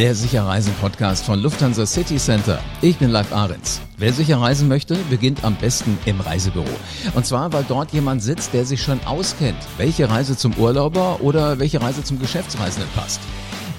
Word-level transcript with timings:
Der 0.00 0.14
Sicherreisen-Podcast 0.14 1.26
von 1.26 1.40
Lufthansa 1.40 1.84
City 1.84 2.16
Center. 2.16 2.58
Ich 2.80 2.96
bin 2.96 3.10
Live 3.10 3.34
Ahrens. 3.34 3.82
Wer 3.98 4.14
sicher 4.14 4.40
reisen 4.40 4.66
möchte, 4.66 4.96
beginnt 5.10 5.44
am 5.44 5.56
besten 5.56 5.98
im 6.06 6.18
Reisebüro. 6.22 6.64
Und 7.14 7.26
zwar, 7.26 7.52
weil 7.52 7.66
dort 7.68 7.92
jemand 7.92 8.22
sitzt, 8.22 8.54
der 8.54 8.64
sich 8.64 8.82
schon 8.82 8.98
auskennt, 9.04 9.58
welche 9.76 10.08
Reise 10.08 10.38
zum 10.38 10.54
Urlauber 10.54 11.20
oder 11.20 11.58
welche 11.58 11.82
Reise 11.82 12.02
zum 12.02 12.18
Geschäftsreisenden 12.18 12.90
passt. 12.94 13.20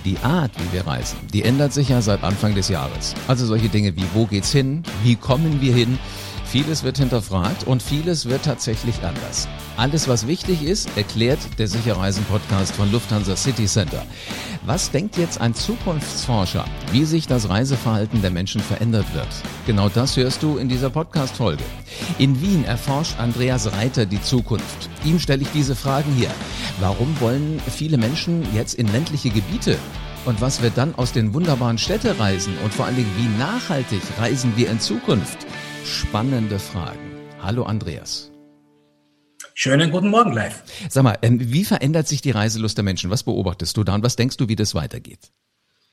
Die 0.06 0.20
Art, 0.20 0.52
wie 0.60 0.74
wir 0.74 0.86
reisen, 0.86 1.18
die 1.34 1.42
ändert 1.42 1.74
sich 1.74 1.90
ja 1.90 2.04
seit 2.04 2.24
Anfang 2.24 2.54
des 2.54 2.70
Jahres. 2.70 3.16
Also 3.28 3.48
solche 3.48 3.70
Dinge 3.70 3.96
wie, 3.96 4.06
wo 4.14 4.28
geht's 4.28 4.52
hin? 4.52 4.84
Wie 5.02 5.16
kommen 5.16 5.60
wir 5.60 5.74
hin? 5.74 5.98
Vieles 6.52 6.84
wird 6.84 6.98
hinterfragt 6.98 7.66
und 7.66 7.82
vieles 7.82 8.26
wird 8.26 8.44
tatsächlich 8.44 9.02
anders. 9.04 9.48
Alles, 9.78 10.10
was 10.10 10.28
wichtig 10.28 10.64
ist, 10.64 10.90
erklärt 10.98 11.40
der 11.58 11.70
Sicherreisen-Podcast 11.70 12.76
von 12.76 12.92
Lufthansa 12.92 13.38
City 13.38 13.68
Center. 13.68 14.04
Was 14.66 14.92
denkt 14.92 15.16
jetzt 15.16 15.40
ein 15.40 15.54
Zukunftsforscher, 15.56 16.66
wie 16.92 17.06
sich 17.06 17.26
das 17.26 17.48
Reiseverhalten 17.48 18.22
der 18.22 18.32
Menschen 18.32 18.60
verändert 18.60 19.06
wird? 19.14 19.30
Genau 19.66 19.88
das 19.88 20.18
hörst 20.18 20.44
du 20.44 20.58
in 20.58 20.68
dieser 20.68 20.90
Podcast-Folge. 20.90 21.64
In 22.18 22.42
Wien 22.42 22.66
erforscht 22.66 23.18
Andreas 23.18 23.72
Reiter 23.72 24.06
die 24.06 24.22
Zukunft. 24.22 24.90
Ihm 25.06 25.22
stelle 25.22 25.44
ich 25.44 25.52
diese 25.54 25.78
Fragen 25.78 26.12
hier. 26.16 26.32
Warum 26.82 27.18
wollen 27.22 27.62
viele 27.66 27.98
Menschen 27.98 28.46
jetzt 28.54 28.74
in 28.74 28.92
ländliche 28.92 29.30
Gebiete? 29.30 29.78
Und 30.26 30.42
was 30.42 30.62
wird 30.62 30.78
dann 30.78 30.96
aus 30.96 31.14
den 31.14 31.34
wunderbaren 31.34 31.78
Städtereisen? 31.78 32.58
Und 32.62 32.74
vor 32.74 32.88
allen 32.88 32.98
Dingen, 32.98 33.16
wie 33.16 33.40
nachhaltig 33.40 34.02
reisen 34.20 34.52
wir 34.58 34.70
in 34.70 34.82
Zukunft? 34.82 35.48
Spannende 35.86 36.60
Fragen. 36.60 37.00
Hallo 37.42 37.64
Andreas. 37.64 38.32
Schönen 39.56 39.90
guten 39.90 40.10
Morgen 40.10 40.32
live. 40.34 40.64
Sag 40.90 41.04
mal, 41.04 41.18
ähm, 41.22 41.40
wie 41.40 41.66
verändert 41.66 42.08
sich 42.08 42.22
die 42.22 42.32
Reiselust 42.32 42.78
der 42.78 42.84
Menschen? 42.84 43.10
Was 43.10 43.24
beobachtest 43.24 43.76
du 43.76 43.84
da 43.84 43.96
und 43.96 44.04
was 44.04 44.16
denkst 44.16 44.38
du, 44.38 44.48
wie 44.48 44.56
das 44.56 44.76
weitergeht? 44.76 45.32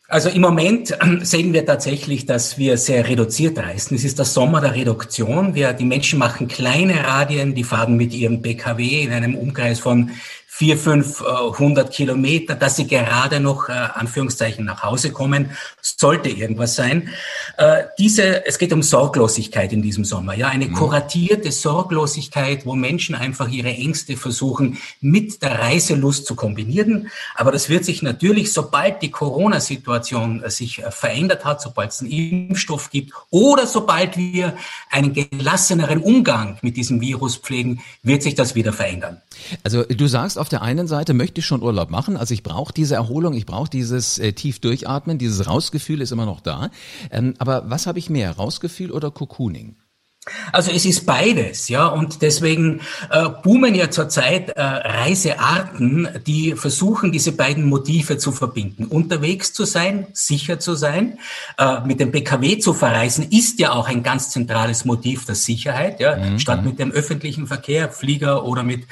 Also 0.07 0.29
im 0.29 0.41
Moment 0.41 0.97
ähm, 1.03 1.25
sehen 1.25 1.53
wir 1.53 1.67
tatsächlich, 1.67 2.27
dass 2.27 2.59
wir 2.59 2.79
sehr 2.79 3.09
reduziert 3.09 3.59
reisen. 3.59 3.95
Es 3.95 4.05
ist 4.05 4.19
der 4.19 4.25
Sommer 4.27 4.61
der 4.61 4.75
Reduktion. 4.75 5.55
Wir, 5.55 5.73
die 5.73 5.85
Menschen 5.85 6.19
machen 6.19 6.49
kleine 6.49 7.05
Radien, 7.05 7.55
die 7.55 7.65
fahren 7.65 7.97
mit 7.97 8.15
ihrem 8.15 8.43
PKW 8.43 9.03
in 9.03 9.13
einem 9.13 9.35
Umkreis 9.35 9.81
von 9.81 10.11
vier, 10.51 10.79
fünf, 10.79 11.23
hundert 11.59 11.93
Kilometer, 11.93 12.55
dass 12.55 12.77
sie 12.77 12.87
gerade 12.87 13.39
noch, 13.39 13.69
äh, 13.69 13.73
Anführungszeichen, 13.73 14.65
nach 14.65 14.83
Hause 14.83 15.13
kommen, 15.13 15.51
sollte 15.81 16.31
irgendwas 16.31 16.75
sein. 16.75 17.11
Äh, 17.59 17.85
diese, 17.99 18.47
es 18.47 18.59
geht 18.59 18.73
um 18.73 18.83
Sorglosigkeit 18.83 19.73
in 19.73 19.83
diesem 19.83 20.05
Sommer, 20.05 20.35
ja, 20.35 20.49
eine 20.49 20.67
mhm. 20.67 20.73
kuratierte 20.73 21.53
Sorglosigkeit, 21.53 22.65
wo 22.65 22.75
Menschen 22.75 23.15
einfach 23.15 23.49
ihre 23.49 23.69
Ängste 23.69 24.17
versuchen, 24.17 24.79
mit 25.01 25.43
der 25.43 25.61
Reiselust 25.61 26.27
zu 26.27 26.35
kombinieren. 26.35 27.09
Aber 27.37 27.53
das 27.53 27.69
wird 27.69 27.85
sich 27.85 28.03
natürlich, 28.03 28.53
sobald 28.53 29.03
die 29.03 29.11
Corona-Situation 29.11 30.43
äh, 30.43 30.51
sich 30.51 30.83
äh, 30.83 30.91
verändert 30.91 31.45
hat, 31.45 31.61
sobald 31.61 31.93
es 31.93 32.01
einen 32.01 32.49
Impfstoff 32.49 32.91
gibt 32.91 33.13
oder 33.31 33.67
sobald 33.67 34.17
wir 34.17 34.57
einen 34.91 35.13
gelasseneren 35.13 36.01
Umgang 36.01 36.59
mit 36.63 36.77
diesem 36.77 37.01
Virus 37.03 37.37
pflegen, 37.37 37.81
wird 38.03 38.23
sich 38.23 38.35
das 38.35 38.55
wieder 38.55 38.73
verändern. 38.73 39.21
Also 39.63 39.85
du 39.85 40.07
sagst, 40.07 40.38
auf 40.39 40.49
der 40.49 40.63
einen 40.63 40.87
Seite 40.87 41.15
möchte 41.15 41.41
ich 41.41 41.47
schon 41.47 41.63
Urlaub 41.63 41.91
machen, 41.91 42.17
also 42.17 42.35
ich 42.35 42.43
brauche 42.43 42.73
diese 42.73 42.95
Erholung, 42.95 43.35
ich 43.35 43.47
brauche 43.47 43.71
dieses 43.71 44.19
äh, 44.19 44.33
tief 44.33 44.61
durchatmen, 44.61 45.19
dieses 45.19 45.47
Rausgefühl 45.47 46.01
ist 46.01 46.13
immer 46.13 46.27
noch 46.27 46.41
da. 46.41 46.71
Ähm, 47.11 47.35
aber 47.39 47.69
was 47.71 47.87
habe 47.87 47.99
ich 47.99 48.11
mehr, 48.11 48.33
Rausgefühl 48.37 48.91
oder 48.91 49.11
Cocooning? 49.11 49.77
Also 50.53 50.71
es 50.71 50.85
ist 50.85 51.07
beides, 51.07 51.69
ja, 51.69 51.87
und 51.87 52.23
deswegen 52.23 52.81
äh, 53.11 53.29
boomen 53.43 53.75
ja 53.75 53.91
zurzeit 53.91 54.51
äh, 54.51 54.63
Reisearten, 54.63 56.09
die 56.27 56.55
versuchen, 56.55 57.13
diese 57.13 57.33
beiden 57.33 57.69
Motive 57.69 58.19
zu 58.19 58.33
verbinden. 58.33 58.87
Unterwegs 58.87 59.53
zu 59.53 59.65
sein, 59.65 60.07
sicher 60.13 60.59
zu 60.59 60.75
sein, 60.75 61.19
äh, 61.57 61.81
mit 61.87 62.01
dem 62.01 62.11
PKW 62.11 62.59
zu 62.59 62.75
verreisen, 62.75 63.29
ist 63.31 63.59
ja 63.61 63.73
auch 63.73 63.89
ein 63.89 64.03
ganz 64.03 64.31
zentrales 64.31 64.85
Motiv 64.85 65.25
der 65.25 65.35
Sicherheit, 65.35 66.01
ja, 66.01 66.17
mhm. 66.17 66.39
statt 66.39 66.65
mit 66.65 66.79
dem 66.79 66.91
öffentlichen 66.91 67.47
Verkehr, 67.47 67.91
Flieger 67.91 68.45
oder 68.45 68.63
mit 68.63 68.85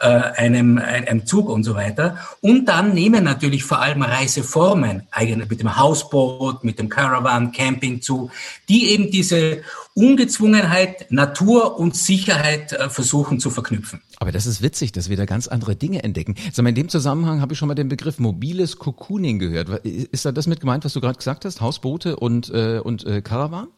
äh, 0.00 0.06
einem, 0.06 0.78
einem 0.78 1.26
Zug 1.26 1.48
und 1.48 1.64
so 1.64 1.74
weiter. 1.74 2.18
Und 2.40 2.66
dann 2.66 2.92
nehmen 2.94 3.24
natürlich 3.24 3.64
vor 3.64 3.80
allem 3.80 4.02
Reiseformen, 4.02 5.06
eigentlich 5.10 5.48
mit 5.48 5.60
dem 5.60 5.76
Hausboot, 5.76 6.62
mit 6.62 6.78
dem 6.78 6.88
Caravan, 6.88 7.52
Camping 7.52 8.02
zu, 8.02 8.30
die 8.68 8.90
eben 8.90 9.10
diese 9.10 9.62
Ungezwungenheit, 9.94 11.10
Natur 11.10 11.78
und 11.78 11.94
Sicherheit 11.94 12.72
äh, 12.72 12.90
versuchen 12.90 13.38
zu 13.38 13.50
verknüpfen. 13.50 14.02
Aber 14.18 14.32
das 14.32 14.44
ist 14.46 14.60
witzig, 14.60 14.90
dass 14.90 15.08
wir 15.08 15.16
da 15.16 15.24
ganz 15.24 15.46
andere 15.46 15.76
Dinge 15.76 16.02
entdecken. 16.02 16.34
Sag 16.52 16.64
mal, 16.64 16.70
in 16.70 16.74
dem 16.74 16.88
Zusammenhang 16.88 17.40
habe 17.40 17.52
ich 17.52 17.58
schon 17.58 17.68
mal 17.68 17.74
den 17.74 17.88
Begriff 17.88 18.18
mobiles 18.18 18.78
Cocooning 18.78 19.38
gehört. 19.38 19.68
Ist 19.86 20.24
da 20.24 20.32
das 20.32 20.48
mit 20.48 20.60
gemeint, 20.60 20.84
was 20.84 20.94
du 20.94 21.00
gerade 21.00 21.16
gesagt 21.16 21.44
hast? 21.44 21.60
Hausboote 21.60 22.16
und, 22.16 22.50
äh, 22.50 22.80
und 22.82 23.06
äh, 23.06 23.22
Caravan? 23.22 23.68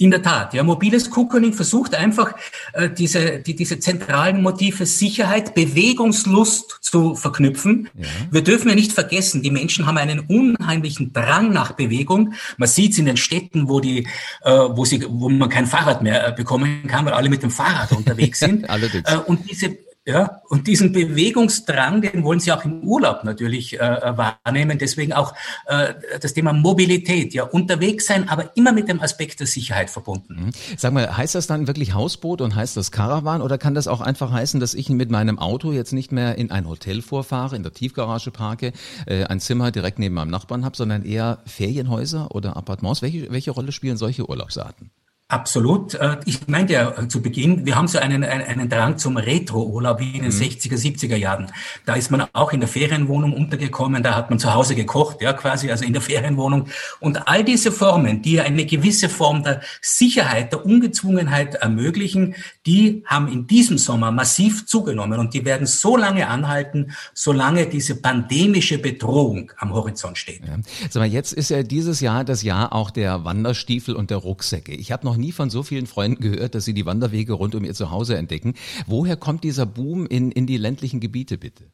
In 0.00 0.10
der 0.10 0.22
Tat, 0.22 0.54
ja, 0.54 0.62
mobiles 0.62 1.10
Cocooning 1.10 1.52
versucht 1.52 1.94
einfach 1.94 2.32
äh, 2.72 2.88
diese, 2.88 3.40
die, 3.40 3.54
diese 3.54 3.80
zentralen 3.80 4.40
Motive 4.40 4.86
Sicherheit, 4.86 5.54
Bewegungslust 5.54 6.78
zu 6.80 7.14
verknüpfen. 7.16 7.90
Ja. 7.98 8.06
Wir 8.30 8.42
dürfen 8.42 8.70
ja 8.70 8.74
nicht 8.74 8.92
vergessen, 8.92 9.42
die 9.42 9.50
Menschen 9.50 9.84
haben 9.84 9.98
einen 9.98 10.20
unheimlichen 10.20 11.12
Drang 11.12 11.52
nach 11.52 11.72
Bewegung. 11.72 12.32
Man 12.56 12.66
sieht 12.66 12.92
es 12.92 12.98
in 12.98 13.04
den 13.04 13.18
Städten, 13.18 13.68
wo 13.68 13.80
die, 13.80 14.08
äh, 14.42 14.50
wo 14.50 14.86
sie, 14.86 15.04
wo 15.06 15.28
man 15.28 15.50
kein 15.50 15.66
Fahrrad 15.66 16.00
mehr 16.00 16.28
äh, 16.28 16.32
bekommen 16.32 16.86
kann, 16.86 17.04
weil 17.04 17.12
alle 17.12 17.28
mit 17.28 17.42
dem 17.42 17.50
Fahrrad 17.50 17.92
unterwegs 17.96 18.38
sind. 18.38 18.70
Allerdings. 18.70 19.06
Äh, 19.06 19.18
und 19.26 19.50
diese 19.50 19.76
ja, 20.06 20.40
und 20.48 20.66
diesen 20.66 20.92
Bewegungsdrang, 20.92 22.00
den 22.00 22.24
wollen 22.24 22.40
Sie 22.40 22.50
auch 22.52 22.64
im 22.64 22.82
Urlaub 22.82 23.22
natürlich 23.22 23.78
äh, 23.78 24.00
wahrnehmen. 24.16 24.78
Deswegen 24.78 25.12
auch 25.12 25.34
äh, 25.66 25.94
das 26.20 26.32
Thema 26.32 26.54
Mobilität, 26.54 27.34
ja, 27.34 27.44
unterwegs 27.44 28.06
sein, 28.06 28.28
aber 28.30 28.56
immer 28.56 28.72
mit 28.72 28.88
dem 28.88 29.02
Aspekt 29.02 29.40
der 29.40 29.46
Sicherheit 29.46 29.90
verbunden. 29.90 30.46
Mhm. 30.46 30.50
Sag 30.78 30.94
mal, 30.94 31.16
heißt 31.16 31.34
das 31.34 31.46
dann 31.46 31.66
wirklich 31.66 31.92
Hausboot 31.92 32.40
und 32.40 32.54
heißt 32.54 32.78
das 32.78 32.92
Caravan 32.92 33.42
oder 33.42 33.58
kann 33.58 33.74
das 33.74 33.88
auch 33.88 34.00
einfach 34.00 34.32
heißen, 34.32 34.58
dass 34.58 34.72
ich 34.72 34.88
mit 34.88 35.10
meinem 35.10 35.38
Auto 35.38 35.70
jetzt 35.70 35.92
nicht 35.92 36.12
mehr 36.12 36.38
in 36.38 36.50
ein 36.50 36.66
Hotel 36.66 37.02
vorfahre, 37.02 37.54
in 37.54 37.62
der 37.62 37.72
Tiefgarage 37.72 38.30
parke, 38.30 38.72
äh, 39.06 39.24
ein 39.24 39.38
Zimmer 39.38 39.70
direkt 39.70 39.98
neben 39.98 40.14
meinem 40.14 40.30
Nachbarn 40.30 40.64
habe, 40.64 40.76
sondern 40.78 41.04
eher 41.04 41.40
Ferienhäuser 41.44 42.34
oder 42.34 42.56
Appartements? 42.56 43.02
Welche, 43.02 43.30
welche 43.30 43.50
Rolle 43.50 43.70
spielen 43.70 43.98
solche 43.98 44.28
Urlaubsarten? 44.28 44.90
Absolut. 45.30 45.94
Äh, 45.94 46.16
ich 46.24 46.48
meinte 46.48 46.72
ja 46.72 46.90
äh, 46.90 47.06
zu 47.06 47.22
Beginn, 47.22 47.64
wir 47.64 47.76
haben 47.76 47.86
so 47.86 48.00
einen, 48.00 48.24
einen 48.24 48.68
Drang 48.68 48.98
zum 48.98 49.16
Retro-Urlaub 49.16 50.00
wie 50.00 50.16
in 50.16 50.24
den 50.24 50.32
mhm. 50.32 50.42
60er, 50.42 50.74
70er 50.74 51.14
Jahren. 51.14 51.52
Da 51.86 51.94
ist 51.94 52.10
man 52.10 52.26
auch 52.32 52.52
in 52.52 52.58
der 52.58 52.68
Ferienwohnung 52.68 53.32
untergekommen, 53.32 54.02
da 54.02 54.16
hat 54.16 54.30
man 54.30 54.40
zu 54.40 54.52
Hause 54.52 54.74
gekocht, 54.74 55.22
ja, 55.22 55.32
quasi, 55.32 55.70
also 55.70 55.84
in 55.84 55.92
der 55.92 56.02
Ferienwohnung. 56.02 56.66
Und 56.98 57.28
all 57.28 57.44
diese 57.44 57.70
Formen, 57.70 58.22
die 58.22 58.40
eine 58.40 58.66
gewisse 58.66 59.08
Form 59.08 59.44
der 59.44 59.60
Sicherheit, 59.80 60.50
der 60.52 60.66
Ungezwungenheit 60.66 61.54
ermöglichen, 61.54 62.34
die 62.66 63.04
haben 63.06 63.28
in 63.28 63.46
diesem 63.46 63.78
Sommer 63.78 64.10
massiv 64.10 64.66
zugenommen 64.66 65.20
und 65.20 65.32
die 65.32 65.44
werden 65.44 65.68
so 65.68 65.96
lange 65.96 66.26
anhalten, 66.26 66.90
solange 67.14 67.66
diese 67.66 67.94
pandemische 67.94 68.78
Bedrohung 68.78 69.52
am 69.58 69.72
Horizont 69.74 70.18
steht. 70.18 70.40
Ja. 70.44 70.56
Sag 70.90 71.00
mal, 71.00 71.06
jetzt 71.06 71.32
ist 71.32 71.50
ja 71.50 71.62
dieses 71.62 72.00
Jahr 72.00 72.24
das 72.24 72.42
Jahr 72.42 72.72
auch 72.72 72.90
der 72.90 73.24
Wanderstiefel 73.24 73.94
und 73.94 74.10
der 74.10 74.16
Rucksäcke. 74.16 74.72
Ich 74.72 74.90
habe 74.90 75.06
noch 75.06 75.19
nie 75.20 75.32
von 75.32 75.50
so 75.50 75.62
vielen 75.62 75.86
Freunden 75.86 76.20
gehört, 76.20 76.54
dass 76.54 76.64
sie 76.64 76.74
die 76.74 76.86
Wanderwege 76.86 77.34
rund 77.34 77.54
um 77.54 77.64
ihr 77.64 77.74
Zuhause 77.74 78.16
entdecken. 78.16 78.54
Woher 78.86 79.16
kommt 79.16 79.44
dieser 79.44 79.66
Boom 79.66 80.06
in, 80.06 80.32
in 80.32 80.46
die 80.46 80.56
ländlichen 80.56 81.00
Gebiete 81.00 81.38
bitte? 81.38 81.70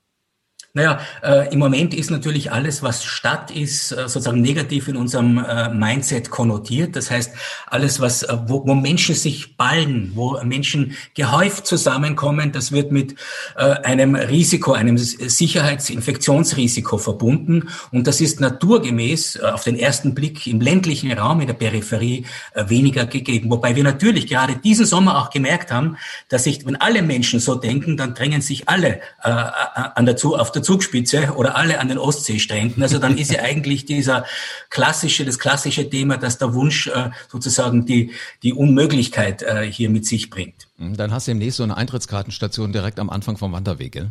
Naja, 0.76 1.00
äh, 1.22 1.50
im 1.54 1.58
Moment 1.58 1.94
ist 1.94 2.10
natürlich 2.10 2.52
alles, 2.52 2.82
was 2.82 3.02
Stadt 3.02 3.50
ist, 3.50 3.92
äh, 3.92 4.10
sozusagen 4.10 4.42
negativ 4.42 4.88
in 4.88 4.96
unserem 4.96 5.38
äh, 5.38 5.70
Mindset 5.70 6.28
konnotiert. 6.28 6.96
Das 6.96 7.10
heißt, 7.10 7.32
alles, 7.66 7.98
was, 7.98 8.24
äh, 8.24 8.36
wo, 8.46 8.66
wo 8.66 8.74
Menschen 8.74 9.14
sich 9.14 9.56
ballen, 9.56 10.12
wo 10.14 10.38
Menschen 10.44 10.94
gehäuft 11.14 11.66
zusammenkommen, 11.66 12.52
das 12.52 12.72
wird 12.72 12.92
mit 12.92 13.14
äh, 13.56 13.62
einem 13.62 14.16
Risiko, 14.16 14.74
einem 14.74 14.98
Sicherheitsinfektionsrisiko 14.98 16.98
verbunden. 16.98 17.70
Und 17.90 18.06
das 18.06 18.20
ist 18.20 18.40
naturgemäß 18.40 19.36
äh, 19.36 19.46
auf 19.46 19.64
den 19.64 19.78
ersten 19.78 20.14
Blick 20.14 20.46
im 20.46 20.60
ländlichen 20.60 21.10
Raum, 21.10 21.40
in 21.40 21.46
der 21.46 21.54
Peripherie, 21.54 22.26
äh, 22.52 22.68
weniger 22.68 23.06
gegeben. 23.06 23.50
Wobei 23.50 23.76
wir 23.76 23.84
natürlich 23.84 24.26
gerade 24.26 24.56
diesen 24.56 24.84
Sommer 24.84 25.22
auch 25.22 25.30
gemerkt 25.30 25.72
haben, 25.72 25.96
dass 26.28 26.44
sich, 26.44 26.66
wenn 26.66 26.76
alle 26.76 27.00
Menschen 27.00 27.40
so 27.40 27.54
denken, 27.54 27.96
dann 27.96 28.12
drängen 28.12 28.42
sich 28.42 28.68
alle 28.68 29.00
äh, 29.22 29.30
an 29.30 30.04
dazu, 30.04 30.36
auf 30.36 30.52
der 30.52 30.65
Zugspitze 30.66 31.32
oder 31.36 31.56
alle 31.56 31.78
an 31.80 31.88
den 31.88 31.98
Ostseestränden. 31.98 32.82
Also 32.82 32.98
dann 32.98 33.16
ist 33.16 33.30
ja 33.30 33.40
eigentlich 33.42 33.86
dieser 33.86 34.26
klassische, 34.68 35.24
das 35.24 35.38
klassische 35.38 35.88
Thema, 35.88 36.18
dass 36.18 36.38
der 36.38 36.52
Wunsch 36.54 36.88
äh, 36.88 37.10
sozusagen 37.28 37.86
die, 37.86 38.10
die 38.42 38.52
Unmöglichkeit 38.52 39.42
äh, 39.42 39.62
hier 39.70 39.88
mit 39.88 40.04
sich 40.04 40.28
bringt. 40.28 40.68
Mhm, 40.76 40.96
dann 40.96 41.12
hast 41.12 41.28
du 41.28 41.30
demnächst 41.30 41.58
so 41.58 41.62
eine 41.62 41.76
Eintrittskartenstation 41.76 42.72
direkt 42.72 42.98
am 42.98 43.08
Anfang 43.08 43.36
vom 43.36 43.52
Wanderweg, 43.52 43.92
gell? 43.92 44.10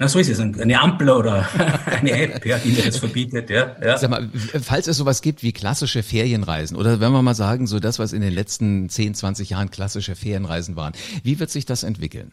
Na, 0.00 0.06
so 0.06 0.20
ist 0.20 0.28
es. 0.28 0.38
Eine 0.38 0.80
Ampel 0.80 1.10
oder 1.10 1.48
eine 1.86 2.12
App, 2.12 2.46
ja, 2.46 2.58
die 2.58 2.76
das 2.76 2.98
verbietet, 2.98 3.50
ja, 3.50 3.74
ja. 3.82 3.98
Sag 3.98 4.10
mal, 4.10 4.30
falls 4.62 4.86
es 4.86 4.96
sowas 4.96 5.22
gibt 5.22 5.42
wie 5.42 5.52
klassische 5.52 6.04
Ferienreisen 6.04 6.76
oder 6.76 7.00
wenn 7.00 7.10
wir 7.10 7.22
mal 7.22 7.34
sagen, 7.34 7.66
so 7.66 7.80
das, 7.80 7.98
was 7.98 8.12
in 8.12 8.20
den 8.20 8.32
letzten 8.32 8.88
10, 8.88 9.14
20 9.14 9.50
Jahren 9.50 9.70
klassische 9.70 10.14
Ferienreisen 10.14 10.76
waren, 10.76 10.92
wie 11.24 11.40
wird 11.40 11.50
sich 11.50 11.66
das 11.66 11.82
entwickeln? 11.82 12.32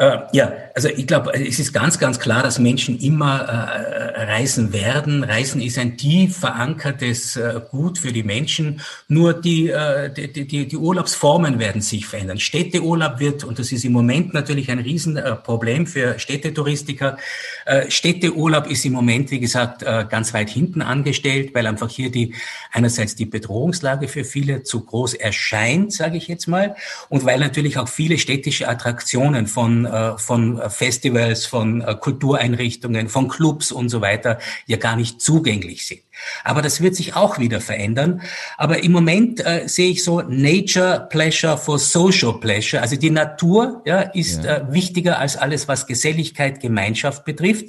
Äh, 0.00 0.20
ja, 0.32 0.54
also 0.74 0.88
ich 0.88 1.06
glaube, 1.06 1.34
es 1.34 1.58
ist 1.58 1.74
ganz, 1.74 1.98
ganz 1.98 2.18
klar, 2.18 2.42
dass 2.42 2.58
Menschen 2.58 2.98
immer 3.00 3.40
äh, 3.42 4.22
reisen 4.22 4.72
werden. 4.72 5.22
Reisen 5.22 5.60
ist 5.60 5.78
ein 5.78 5.98
tief 5.98 6.38
verankertes 6.38 7.36
äh, 7.36 7.60
Gut 7.70 7.98
für 7.98 8.10
die 8.10 8.22
Menschen. 8.22 8.80
Nur 9.08 9.34
die, 9.34 9.68
äh, 9.68 10.10
die, 10.10 10.46
die, 10.46 10.66
die 10.66 10.76
Urlaubsformen 10.76 11.58
werden 11.58 11.82
sich 11.82 12.06
verändern. 12.06 12.40
Städteurlaub 12.40 13.20
wird, 13.20 13.44
und 13.44 13.58
das 13.58 13.72
ist 13.72 13.84
im 13.84 13.92
Moment 13.92 14.32
natürlich 14.32 14.70
ein 14.70 14.78
Riesenproblem 14.78 15.86
für 15.86 16.18
Städtetouristiker, 16.18 17.18
äh, 17.66 17.90
Städteurlaub 17.90 18.70
ist 18.70 18.86
im 18.86 18.94
Moment, 18.94 19.30
wie 19.30 19.40
gesagt, 19.40 19.82
äh, 19.82 20.06
ganz 20.08 20.32
weit 20.32 20.48
hinten 20.48 20.80
angestellt, 20.80 21.54
weil 21.54 21.66
einfach 21.66 21.90
hier 21.90 22.10
die 22.10 22.32
einerseits 22.72 23.16
die 23.16 23.26
Bedrohungslage 23.26 24.08
für 24.08 24.24
viele 24.24 24.62
zu 24.62 24.82
groß 24.82 25.12
erscheint, 25.12 25.92
sage 25.92 26.16
ich 26.16 26.26
jetzt 26.26 26.46
mal, 26.46 26.74
und 27.10 27.26
weil 27.26 27.38
natürlich 27.38 27.76
auch 27.76 27.88
viele 27.88 28.16
städtische 28.16 28.66
Attraktionen 28.66 29.46
von, 29.46 29.89
äh, 29.90 30.18
von 30.18 30.60
Festivals, 30.70 31.46
von 31.46 31.84
Kultureinrichtungen, 32.00 33.08
von 33.08 33.28
Clubs 33.28 33.72
und 33.72 33.88
so 33.88 34.00
weiter 34.00 34.38
ja 34.66 34.76
gar 34.76 34.96
nicht 34.96 35.20
zugänglich 35.20 35.86
sind. 35.86 36.00
Aber 36.44 36.62
das 36.62 36.80
wird 36.80 36.94
sich 36.96 37.16
auch 37.16 37.38
wieder 37.38 37.60
verändern. 37.60 38.22
Aber 38.56 38.82
im 38.82 38.92
Moment 38.92 39.44
äh, 39.44 39.68
sehe 39.68 39.90
ich 39.90 40.04
so 40.04 40.20
Nature 40.20 41.06
Pleasure 41.10 41.56
for 41.56 41.78
Social 41.78 42.34
Pleasure. 42.40 42.82
Also 42.82 42.96
die 42.96 43.10
Natur 43.10 43.82
ja, 43.84 44.00
ist 44.00 44.44
ja. 44.44 44.58
Äh, 44.58 44.72
wichtiger 44.72 45.18
als 45.18 45.36
alles, 45.36 45.68
was 45.68 45.86
Geselligkeit, 45.86 46.60
Gemeinschaft 46.60 47.24
betrifft. 47.24 47.66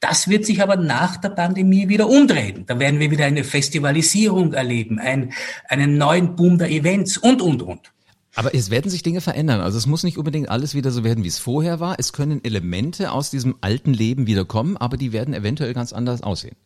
Das 0.00 0.28
wird 0.28 0.44
sich 0.44 0.62
aber 0.62 0.76
nach 0.76 1.16
der 1.16 1.30
Pandemie 1.30 1.88
wieder 1.88 2.08
umdrehen. 2.08 2.64
Da 2.66 2.78
werden 2.78 3.00
wir 3.00 3.10
wieder 3.10 3.24
eine 3.24 3.44
Festivalisierung 3.44 4.52
erleben, 4.52 4.98
ein, 4.98 5.32
einen 5.68 5.96
neuen 5.96 6.36
Boom 6.36 6.58
der 6.58 6.70
Events 6.70 7.16
und, 7.16 7.40
und, 7.40 7.62
und. 7.62 7.93
Aber 8.34 8.54
es 8.54 8.70
werden 8.70 8.90
sich 8.90 9.02
Dinge 9.02 9.20
verändern. 9.20 9.60
Also 9.60 9.78
es 9.78 9.86
muss 9.86 10.02
nicht 10.02 10.18
unbedingt 10.18 10.48
alles 10.48 10.74
wieder 10.74 10.90
so 10.90 11.04
werden, 11.04 11.24
wie 11.24 11.28
es 11.28 11.38
vorher 11.38 11.78
war. 11.80 11.96
Es 11.98 12.12
können 12.12 12.42
Elemente 12.44 13.12
aus 13.12 13.30
diesem 13.30 13.56
alten 13.60 13.92
Leben 13.92 14.26
wieder 14.26 14.44
kommen, 14.44 14.76
aber 14.76 14.96
die 14.96 15.12
werden 15.12 15.34
eventuell 15.34 15.72
ganz 15.72 15.92
anders 15.92 16.22
aussehen. 16.22 16.56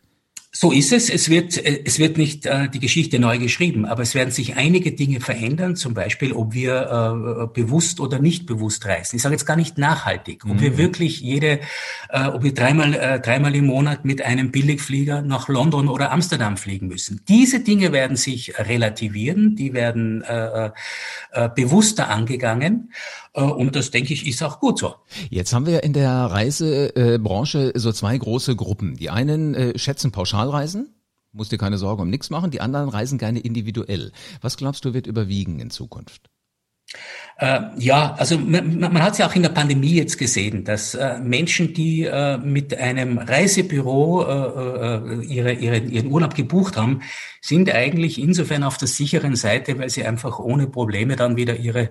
So 0.50 0.72
ist 0.72 0.92
es. 0.92 1.10
Es 1.10 1.28
wird, 1.28 1.58
äh, 1.58 1.82
es 1.84 1.98
wird 1.98 2.16
nicht 2.16 2.46
äh, 2.46 2.70
die 2.70 2.80
Geschichte 2.80 3.18
neu 3.18 3.38
geschrieben, 3.38 3.84
aber 3.84 4.02
es 4.02 4.14
werden 4.14 4.30
sich 4.30 4.56
einige 4.56 4.92
Dinge 4.92 5.20
verändern, 5.20 5.76
zum 5.76 5.92
Beispiel, 5.92 6.32
ob 6.32 6.54
wir 6.54 7.50
äh, 7.52 7.60
bewusst 7.60 8.00
oder 8.00 8.18
nicht 8.18 8.46
bewusst 8.46 8.86
reisen. 8.86 9.16
Ich 9.16 9.22
sage 9.22 9.34
jetzt 9.34 9.44
gar 9.44 9.56
nicht 9.56 9.76
nachhaltig, 9.76 10.44
ob 10.46 10.54
mhm. 10.54 10.60
wir 10.60 10.78
wirklich 10.78 11.20
jede, 11.20 11.60
äh, 12.08 12.24
ob 12.28 12.44
wir 12.44 12.54
dreimal, 12.54 12.94
äh, 12.94 13.20
dreimal 13.20 13.54
im 13.54 13.66
Monat 13.66 14.06
mit 14.06 14.22
einem 14.22 14.50
Billigflieger 14.50 15.20
nach 15.20 15.48
London 15.48 15.86
oder 15.86 16.12
Amsterdam 16.12 16.56
fliegen 16.56 16.88
müssen. 16.88 17.20
Diese 17.28 17.60
Dinge 17.60 17.92
werden 17.92 18.16
sich 18.16 18.58
relativieren, 18.58 19.54
die 19.54 19.74
werden 19.74 20.22
äh, 20.22 20.70
äh, 21.32 21.50
bewusster 21.54 22.08
angegangen. 22.08 22.90
Äh, 23.38 23.43
und 23.43 23.76
das, 23.76 23.90
denke 23.90 24.12
ich, 24.12 24.26
ist 24.26 24.43
auch 24.43 24.61
gut 24.61 24.79
so. 24.79 24.94
Jetzt 25.31 25.52
haben 25.52 25.67
wir 25.67 25.82
in 25.82 25.93
der 25.93 26.11
Reisebranche 26.11 27.73
so 27.76 27.93
zwei 27.93 28.19
große 28.19 28.56
Gruppen. 28.56 28.96
Die 28.96 29.11
einen 29.11 29.55
äh, 29.55 29.79
schätzen 29.79 30.11
Pauschalreisen, 30.11 30.94
musst 31.32 31.52
dir 31.52 31.58
keine 31.58 31.79
Sorge 31.79 32.02
um 32.02 32.11
nichts 32.11 32.31
machen. 32.31 32.50
Die 32.50 32.61
anderen 32.61 32.88
reisen 32.88 33.19
gerne 33.19 33.38
individuell. 33.38 34.12
Was 34.40 34.56
glaubst 34.56 34.85
du, 34.85 34.94
wird 34.94 35.06
überwiegen 35.06 35.61
in 35.61 35.70
Zukunft? 35.70 36.31
Äh, 37.38 37.61
ja, 37.79 38.14
also 38.19 38.37
man, 38.37 38.81
man 38.81 39.00
hat 39.00 39.12
es 39.12 39.19
ja 39.19 39.29
auch 39.29 39.35
in 39.35 39.43
der 39.43 39.50
Pandemie 39.50 39.94
jetzt 39.94 40.19
gesehen, 40.19 40.64
dass 40.64 40.94
äh, 40.94 41.19
Menschen, 41.20 41.73
die 41.73 42.02
äh, 42.02 42.37
mit 42.38 42.76
einem 42.76 43.19
Reisebüro 43.19 44.25
äh, 44.25 45.23
äh, 45.23 45.25
ihre, 45.25 45.52
ihre, 45.52 45.79
ihren 45.79 46.11
Urlaub 46.11 46.35
gebucht 46.35 46.76
haben, 46.76 47.00
sind 47.40 47.73
eigentlich 47.73 48.20
insofern 48.20 48.62
auf 48.64 48.79
der 48.79 48.88
sicheren 48.88 49.37
Seite, 49.37 49.79
weil 49.79 49.90
sie 49.90 50.05
einfach 50.05 50.38
ohne 50.38 50.67
Probleme 50.67 51.17
dann 51.17 51.37
wieder 51.37 51.56
ihre 51.56 51.90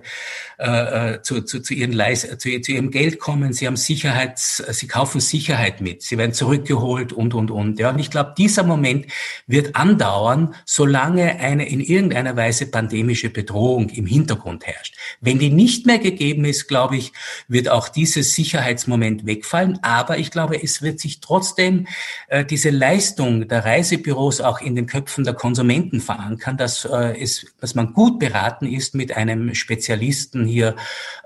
äh, 0.58 1.20
zu, 1.22 1.42
zu, 1.42 1.60
zu, 1.60 1.74
ihren 1.74 1.92
Leis, 1.92 2.28
zu, 2.38 2.60
zu 2.60 2.72
ihrem 2.72 2.90
Geld 2.90 3.18
kommen. 3.18 3.52
Sie 3.52 3.66
haben 3.66 3.76
Sicherheit, 3.76 4.38
sie 4.38 4.86
kaufen 4.86 5.20
Sicherheit 5.20 5.80
mit, 5.80 6.02
sie 6.02 6.18
werden 6.18 6.32
zurückgeholt 6.32 7.12
und 7.12 7.34
und 7.34 7.50
und. 7.50 7.78
Ja, 7.78 7.90
und 7.90 7.98
ich 7.98 8.10
glaube, 8.10 8.34
dieser 8.36 8.62
Moment 8.62 9.06
wird 9.46 9.74
andauern, 9.74 10.54
solange 10.64 11.40
eine 11.40 11.68
in 11.68 11.80
irgendeiner 11.80 12.36
Weise 12.36 12.66
pandemische 12.66 13.30
Bedrohung 13.30 13.88
im 13.88 14.06
Hintergrund 14.06 14.66
herrscht. 14.66 14.96
Wenn 15.20 15.37
die 15.38 15.50
nicht 15.50 15.86
mehr 15.86 15.98
gegeben 15.98 16.44
ist, 16.44 16.68
glaube 16.68 16.96
ich, 16.96 17.12
wird 17.48 17.68
auch 17.68 17.88
dieses 17.88 18.34
Sicherheitsmoment 18.34 19.26
wegfallen. 19.26 19.78
Aber 19.82 20.18
ich 20.18 20.30
glaube, 20.30 20.62
es 20.62 20.82
wird 20.82 21.00
sich 21.00 21.20
trotzdem 21.20 21.86
äh, 22.28 22.44
diese 22.44 22.70
Leistung 22.70 23.48
der 23.48 23.64
Reisebüros 23.64 24.40
auch 24.40 24.60
in 24.60 24.74
den 24.74 24.86
Köpfen 24.86 25.24
der 25.24 25.34
Konsumenten 25.34 26.00
verankern, 26.00 26.56
dass, 26.56 26.84
äh, 26.84 27.20
es, 27.20 27.46
dass 27.60 27.74
man 27.74 27.92
gut 27.92 28.18
beraten 28.18 28.66
ist, 28.66 28.94
mit 28.94 29.16
einem 29.16 29.54
Spezialisten 29.54 30.46
hier 30.46 30.76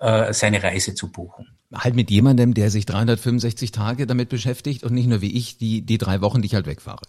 äh, 0.00 0.32
seine 0.32 0.62
Reise 0.62 0.94
zu 0.94 1.10
buchen. 1.10 1.46
Halt 1.74 1.94
mit 1.94 2.10
jemandem, 2.10 2.52
der 2.52 2.70
sich 2.70 2.84
365 2.84 3.72
Tage 3.72 4.06
damit 4.06 4.28
beschäftigt 4.28 4.84
und 4.84 4.92
nicht 4.92 5.08
nur 5.08 5.22
wie 5.22 5.36
ich 5.36 5.56
die, 5.56 5.82
die 5.82 5.98
drei 5.98 6.20
Wochen, 6.20 6.42
die 6.42 6.46
ich 6.46 6.54
halt 6.54 6.66
wegfahre. 6.66 7.02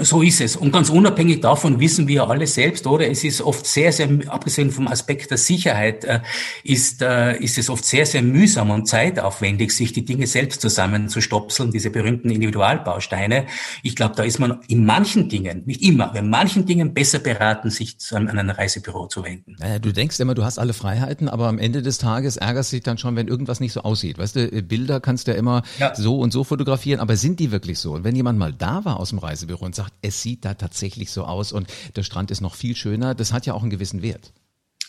So 0.00 0.22
ist 0.22 0.40
es. 0.40 0.56
Und 0.56 0.72
ganz 0.72 0.90
unabhängig 0.90 1.40
davon 1.40 1.78
wissen 1.78 2.08
wir 2.08 2.28
alle 2.28 2.48
selbst, 2.48 2.84
oder? 2.88 3.08
Es 3.08 3.22
ist 3.22 3.40
oft 3.40 3.64
sehr, 3.64 3.92
sehr, 3.92 4.08
abgesehen 4.26 4.72
vom 4.72 4.88
Aspekt 4.88 5.30
der 5.30 5.38
Sicherheit, 5.38 6.04
äh, 6.04 6.18
ist, 6.64 7.00
äh, 7.00 7.36
ist 7.38 7.58
es 7.58 7.70
oft 7.70 7.84
sehr, 7.84 8.04
sehr 8.04 8.22
mühsam 8.22 8.70
und 8.70 8.88
zeitaufwendig, 8.88 9.70
sich 9.70 9.92
die 9.92 10.04
Dinge 10.04 10.26
selbst 10.26 10.60
zusammenzustopseln, 10.62 11.70
diese 11.70 11.90
berühmten 11.90 12.30
Individualbausteine. 12.30 13.46
Ich 13.84 13.94
glaube, 13.94 14.16
da 14.16 14.24
ist 14.24 14.40
man 14.40 14.62
in 14.66 14.84
manchen 14.84 15.28
Dingen, 15.28 15.62
nicht 15.64 15.80
immer, 15.80 16.08
aber 16.08 16.18
in 16.18 16.28
manchen 16.28 16.66
Dingen 16.66 16.92
besser 16.92 17.20
beraten, 17.20 17.70
sich 17.70 17.96
an 18.10 18.28
ein 18.28 18.50
Reisebüro 18.50 19.06
zu 19.06 19.22
wenden. 19.22 19.54
Naja, 19.60 19.78
du 19.78 19.92
denkst 19.92 20.18
immer, 20.18 20.34
du 20.34 20.44
hast 20.44 20.58
alle 20.58 20.72
Freiheiten, 20.72 21.28
aber 21.28 21.46
am 21.46 21.58
Ende 21.60 21.82
des 21.82 21.98
Tages 21.98 22.36
ärgerst 22.36 22.72
du 22.72 22.76
dich 22.76 22.82
dann 22.82 22.98
schon, 22.98 23.14
wenn 23.14 23.28
irgendwas 23.28 23.60
nicht 23.60 23.72
so 23.72 23.82
aussieht. 23.82 24.18
Weißt 24.18 24.34
du, 24.34 24.48
Bilder 24.62 24.98
kannst 24.98 25.28
du 25.28 25.30
ja 25.30 25.36
immer 25.36 25.62
ja. 25.78 25.94
so 25.94 26.18
und 26.18 26.32
so 26.32 26.42
fotografieren, 26.42 26.98
aber 26.98 27.14
sind 27.14 27.38
die 27.38 27.52
wirklich 27.52 27.78
so? 27.78 27.92
Und 27.92 28.02
wenn 28.02 28.16
jemand 28.16 28.40
mal 28.40 28.52
da 28.52 28.84
war 28.84 28.98
aus 28.98 29.10
dem 29.10 29.20
Reisebüro 29.20 29.64
und 29.64 29.76
sagt, 29.76 29.83
sagt, 29.84 29.94
es 30.02 30.22
sieht 30.22 30.44
da 30.44 30.54
tatsächlich 30.54 31.10
so 31.10 31.24
aus 31.24 31.52
und 31.52 31.68
der 31.96 32.02
Strand 32.02 32.30
ist 32.30 32.40
noch 32.40 32.54
viel 32.54 32.76
schöner. 32.76 33.14
Das 33.14 33.32
hat 33.32 33.46
ja 33.46 33.54
auch 33.54 33.62
einen 33.62 33.70
gewissen 33.70 34.02
Wert. 34.02 34.32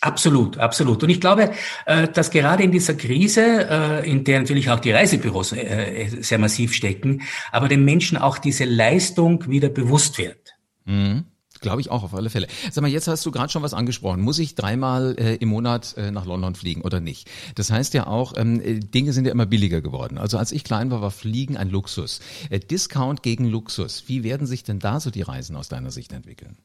Absolut, 0.01 0.57
absolut. 0.57 1.01
Und 1.01 1.09
ich 1.09 1.19
glaube, 1.19 1.51
äh, 1.86 2.07
dass 2.07 2.30
gerade 2.30 2.63
in 2.63 2.71
dieser 2.71 2.94
Krise, 2.94 3.68
äh, 3.69 4.09
in 4.09 4.24
der 4.24 4.39
natürlich 4.39 4.69
auch 4.69 4.80
die 4.80 4.92
Reisebüros 4.92 5.53
äh, 5.53 6.09
sehr 6.19 6.38
massiv 6.38 6.74
stecken, 6.74 7.24
aber 7.51 7.68
den 7.68 7.83
Menschen 7.83 8.18
auch 8.18 8.38
diese 8.38 8.65
Leistung 8.65 9.47
wieder 9.50 9.69
bewusst 9.69 10.18
wird. 10.18 10.56
Mhm. 10.86 11.25
Glaube 11.61 11.81
ich 11.81 11.89
auch 11.89 12.03
auf 12.03 12.13
alle 12.13 12.29
Fälle. 12.29 12.47
Sag 12.71 12.81
mal, 12.81 12.89
jetzt 12.89 13.07
hast 13.07 13.25
du 13.25 13.31
gerade 13.31 13.51
schon 13.51 13.63
was 13.63 13.73
angesprochen. 13.73 14.21
Muss 14.21 14.39
ich 14.39 14.55
dreimal 14.55 15.15
äh, 15.17 15.35
im 15.35 15.49
Monat 15.49 15.95
äh, 15.97 16.11
nach 16.11 16.25
London 16.25 16.55
fliegen 16.55 16.81
oder 16.81 16.99
nicht? 16.99 17.29
Das 17.55 17.71
heißt 17.71 17.93
ja 17.93 18.07
auch, 18.07 18.33
ähm, 18.35 18.59
äh, 18.61 18.79
Dinge 18.79 19.13
sind 19.13 19.25
ja 19.25 19.31
immer 19.31 19.45
billiger 19.45 19.81
geworden. 19.81 20.17
Also 20.17 20.37
als 20.37 20.51
ich 20.51 20.63
klein 20.63 20.91
war, 20.91 21.01
war 21.01 21.11
Fliegen 21.11 21.57
ein 21.57 21.69
Luxus. 21.69 22.19
Äh, 22.49 22.59
Discount 22.59 23.23
gegen 23.23 23.45
Luxus. 23.45 24.03
Wie 24.07 24.24
werden 24.24 24.47
sich 24.47 24.63
denn 24.63 24.79
da 24.79 25.00
so 25.00 25.12
die 25.12 25.21
Reisen 25.21 25.55
aus 25.55 25.69
deiner 25.69 25.91
Sicht 25.91 26.12
entwickeln? 26.12 26.57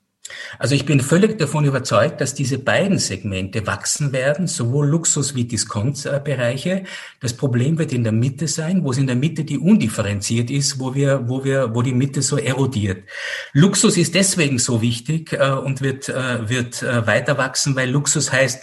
Also 0.59 0.75
ich 0.75 0.87
bin 0.87 1.01
völlig 1.01 1.39
davon 1.39 1.65
überzeugt, 1.65 2.21
dass 2.21 2.35
diese 2.35 2.59
beiden 2.59 2.99
Segmente 2.99 3.67
wachsen 3.67 4.13
werden, 4.13 4.47
sowohl 4.47 4.89
Luxus- 4.89 5.35
wie 5.35 5.45
Discount-Bereiche. 5.45 6.85
Das 7.21 7.35
Problem 7.35 7.79
wird 7.79 7.93
in 7.93 8.05
der 8.05 8.13
Mitte 8.13 8.49
sein, 8.49 8.85
wo 8.85 8.91
es 8.91 8.99
in 8.99 9.07
der 9.07 9.17
Mitte 9.17 9.45
die 9.45 9.59
undifferenziert 9.59 10.51
ist, 10.51 10.79
wo 10.79 10.95
wir, 10.95 11.29
wo 11.29 11.45
wir, 11.45 11.75
wo 11.75 11.83
die 11.83 11.95
Mitte 11.95 12.23
so 12.23 12.37
erodiert. 12.37 13.05
Luxus 13.53 13.97
ist 13.97 14.15
deswegen 14.15 14.59
so 14.59 14.83
wichtig 14.83 15.33
äh, 15.33 15.51
und 15.51 15.81
wird, 15.81 16.09
äh, 16.09 16.49
wird 16.49 16.83
äh, 16.83 17.07
weiter 17.07 17.39
wachsen, 17.39 17.77
weil 17.77 17.91
Luxus 17.91 18.33
heißt, 18.33 18.63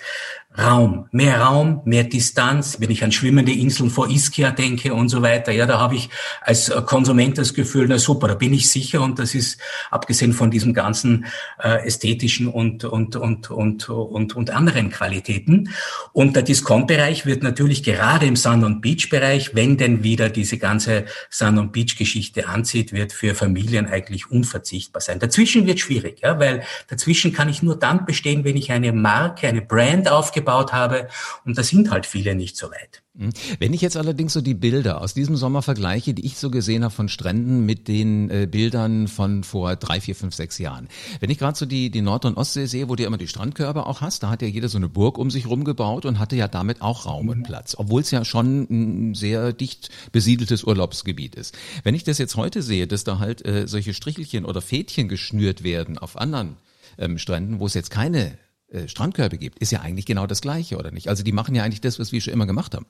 Raum, 0.59 1.07
mehr 1.11 1.41
Raum, 1.41 1.81
mehr 1.85 2.03
Distanz. 2.03 2.77
Wenn 2.79 2.89
ich 2.89 3.03
an 3.03 3.11
schwimmende 3.11 3.51
Inseln 3.51 3.91
vor 3.91 4.09
Ischia 4.09 4.49
denke 4.49 4.91
und 4.93 5.09
so 5.09 5.21
weiter, 5.21 5.51
ja, 5.51 5.67
da 5.67 5.79
habe 5.79 5.95
ich 5.95 6.09
als 6.41 6.71
Konsument 6.87 7.37
das 7.37 7.53
Gefühl, 7.53 7.85
na 7.87 7.99
super, 7.99 8.27
da 8.27 8.33
bin 8.33 8.53
ich 8.53 8.67
sicher 8.69 9.01
und 9.01 9.19
das 9.19 9.35
ist 9.35 9.59
abgesehen 9.91 10.33
von 10.33 10.49
diesem 10.49 10.73
ganzen 10.73 11.25
äh, 11.61 11.85
ästhetischen 11.85 12.47
und 12.47 12.85
und 12.85 13.15
und 13.15 13.51
und 13.51 13.89
und 13.89 14.35
und 14.35 14.49
anderen 14.49 14.89
Qualitäten. 14.89 15.69
Und 16.11 16.35
der 16.35 16.43
Discount-Bereich 16.43 17.27
wird 17.27 17.43
natürlich 17.43 17.83
gerade 17.83 18.25
im 18.25 18.35
Sun 18.35 18.63
und 18.63 18.81
Beach 18.81 19.09
Bereich, 19.09 19.53
wenn 19.53 19.77
denn 19.77 20.01
wieder 20.01 20.29
diese 20.29 20.57
ganze 20.57 21.05
Sun 21.29 21.59
und 21.59 21.71
Beach 21.71 21.97
Geschichte 21.97 22.47
anzieht, 22.47 22.93
wird 22.93 23.13
für 23.13 23.35
Familien 23.35 23.85
eigentlich 23.85 24.31
unverzichtbar 24.31 25.01
sein. 25.01 25.19
Dazwischen 25.19 25.67
wird 25.67 25.79
schwierig, 25.79 26.21
ja, 26.23 26.39
weil 26.39 26.63
dazwischen 26.87 27.31
kann 27.31 27.47
ich 27.47 27.61
nur 27.61 27.77
dann 27.77 28.05
bestehen, 28.05 28.43
wenn 28.43 28.57
ich 28.57 28.71
eine 28.71 28.91
Marke, 28.91 29.47
eine 29.47 29.61
Brand 29.61 30.09
aufgebaut 30.09 30.36
aufgebaut 30.37 30.73
habe. 30.73 31.07
Und 31.45 31.57
da 31.57 31.63
sind 31.63 31.91
halt 31.91 32.05
viele 32.05 32.35
nicht 32.35 32.57
so 32.57 32.67
weit. 32.67 33.01
Hm. 33.17 33.31
Wenn 33.59 33.73
ich 33.73 33.81
jetzt 33.81 33.97
allerdings 33.97 34.33
so 34.33 34.41
die 34.41 34.53
Bilder 34.53 35.01
aus 35.01 35.13
diesem 35.13 35.35
Sommer 35.35 35.61
vergleiche, 35.61 36.13
die 36.13 36.25
ich 36.25 36.37
so 36.37 36.51
gesehen 36.51 36.83
habe 36.83 36.93
von 36.93 37.09
Stränden 37.09 37.65
mit 37.65 37.87
den 37.87 38.29
äh, 38.29 38.47
Bildern 38.49 39.07
von 39.07 39.43
vor 39.43 39.75
drei, 39.75 39.99
vier, 39.99 40.15
fünf, 40.15 40.35
sechs 40.35 40.59
Jahren. 40.59 40.87
Wenn 41.19 41.29
ich 41.29 41.39
gerade 41.39 41.57
so 41.57 41.65
die, 41.65 41.89
die 41.89 42.01
Nord- 42.01 42.25
und 42.25 42.37
Ostsee 42.37 42.67
sehe, 42.67 42.89
wo 42.89 42.95
du 42.95 43.03
immer 43.03 43.17
die 43.17 43.27
Strandkörper 43.27 43.87
auch 43.87 44.01
hast, 44.01 44.23
da 44.23 44.29
hat 44.29 44.41
ja 44.41 44.47
jeder 44.47 44.69
so 44.69 44.77
eine 44.77 44.89
Burg 44.89 45.17
um 45.17 45.31
sich 45.31 45.47
rumgebaut 45.47 46.05
und 46.05 46.19
hatte 46.19 46.35
ja 46.35 46.47
damit 46.47 46.81
auch 46.81 47.05
Raum 47.05 47.29
und 47.29 47.39
mhm. 47.39 47.43
Platz, 47.43 47.75
obwohl 47.77 48.01
es 48.01 48.11
ja 48.11 48.23
schon 48.23 48.67
ein 48.69 49.15
sehr 49.15 49.53
dicht 49.53 49.89
besiedeltes 50.11 50.63
Urlaubsgebiet 50.63 51.35
ist. 51.35 51.57
Wenn 51.83 51.95
ich 51.95 52.03
das 52.03 52.19
jetzt 52.19 52.35
heute 52.35 52.61
sehe, 52.61 52.87
dass 52.87 53.03
da 53.03 53.19
halt 53.19 53.45
äh, 53.45 53.67
solche 53.67 53.93
Strichelchen 53.93 54.45
oder 54.45 54.61
Fädchen 54.61 55.07
geschnürt 55.07 55.63
werden 55.63 55.97
auf 55.97 56.17
anderen 56.17 56.57
ähm, 56.99 57.17
Stränden, 57.17 57.59
wo 57.59 57.65
es 57.65 57.73
jetzt 57.73 57.89
keine 57.89 58.37
äh, 58.69 58.87
Strandkörbe 58.87 59.37
gibt, 59.37 59.59
ist 59.59 59.71
ja 59.71 59.81
eigentlich 59.81 60.05
genau 60.05 60.27
das 60.27 60.41
Gleiche, 60.41 60.77
oder 60.77 60.91
nicht? 60.91 61.07
Also 61.09 61.23
die 61.23 61.31
machen 61.31 61.55
ja 61.55 61.63
eigentlich 61.63 61.81
das, 61.81 61.99
was 61.99 62.11
wir 62.11 62.21
schon 62.21 62.33
immer 62.33 62.45
gemacht 62.45 62.75
haben. 62.75 62.85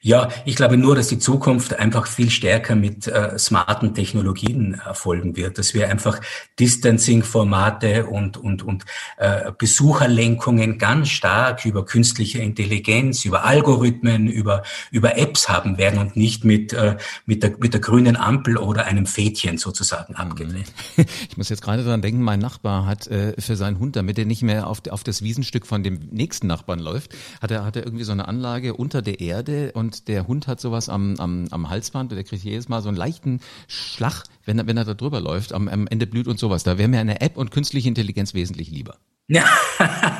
Ja, 0.00 0.28
ich 0.44 0.56
glaube 0.56 0.76
nur, 0.76 0.96
dass 0.96 1.08
die 1.08 1.18
Zukunft 1.18 1.78
einfach 1.78 2.06
viel 2.06 2.30
stärker 2.30 2.74
mit 2.74 3.06
äh, 3.06 3.38
smarten 3.38 3.94
Technologien 3.94 4.74
erfolgen 4.74 5.36
wird, 5.36 5.58
dass 5.58 5.74
wir 5.74 5.88
einfach 5.88 6.20
Distancing-Formate 6.58 8.06
und, 8.06 8.36
und, 8.36 8.62
und 8.62 8.84
äh, 9.18 9.52
Besucherlenkungen 9.56 10.78
ganz 10.78 11.08
stark 11.08 11.64
über 11.64 11.84
künstliche 11.84 12.38
Intelligenz, 12.38 13.24
über 13.24 13.44
Algorithmen, 13.44 14.26
über, 14.26 14.62
über 14.90 15.16
Apps 15.16 15.48
haben 15.48 15.78
werden 15.78 15.98
und 15.98 16.16
nicht 16.16 16.44
mit, 16.44 16.72
äh, 16.72 16.96
mit, 17.26 17.42
der, 17.42 17.56
mit 17.58 17.72
der 17.72 17.80
grünen 17.80 18.16
Ampel 18.16 18.56
oder 18.56 18.86
einem 18.86 19.06
Fädchen 19.06 19.58
sozusagen 19.58 20.14
abgedreht. 20.14 20.72
Ich 21.28 21.36
muss 21.36 21.48
jetzt 21.48 21.62
gerade 21.62 21.84
daran 21.84 22.02
denken, 22.02 22.20
mein 22.20 22.40
Nachbar 22.40 22.86
hat 22.86 23.06
äh, 23.06 23.34
für 23.38 23.56
seinen 23.56 23.78
Hund, 23.78 23.96
damit 23.96 24.18
er 24.18 24.24
nicht 24.24 24.42
mehr 24.42 24.66
auf, 24.66 24.82
auf 24.90 25.02
das 25.02 25.22
Wiesenstück 25.22 25.66
von 25.66 25.82
dem 25.82 26.00
nächsten 26.10 26.46
Nachbarn 26.46 26.78
läuft, 26.78 27.14
hat 27.40 27.50
er, 27.50 27.64
hat 27.64 27.76
er 27.76 27.84
irgendwie 27.84 28.04
so 28.04 28.12
eine 28.12 28.28
Anlage 28.28 28.74
unter 28.74 29.02
der 29.02 29.20
Erde 29.20 29.71
und 29.72 30.08
der 30.08 30.26
Hund 30.26 30.46
hat 30.46 30.60
sowas 30.60 30.88
am, 30.88 31.16
am, 31.18 31.46
am 31.50 31.70
Halsband, 31.70 32.12
der 32.12 32.24
kriegt 32.24 32.44
jedes 32.44 32.68
Mal 32.68 32.82
so 32.82 32.88
einen 32.88 32.96
leichten 32.96 33.40
Schlag, 33.66 34.24
wenn 34.44 34.58
er, 34.58 34.66
wenn 34.66 34.76
er 34.76 34.84
da 34.84 34.94
drüber 34.94 35.20
läuft, 35.20 35.52
am, 35.52 35.68
am 35.68 35.86
Ende 35.86 36.06
blüht 36.06 36.28
und 36.28 36.38
sowas. 36.38 36.62
Da 36.62 36.78
wäre 36.78 36.88
mir 36.88 37.00
eine 37.00 37.20
App 37.20 37.36
und 37.36 37.50
künstliche 37.50 37.88
Intelligenz 37.88 38.34
wesentlich 38.34 38.70
lieber. 38.70 38.96
Ja, 39.28 39.46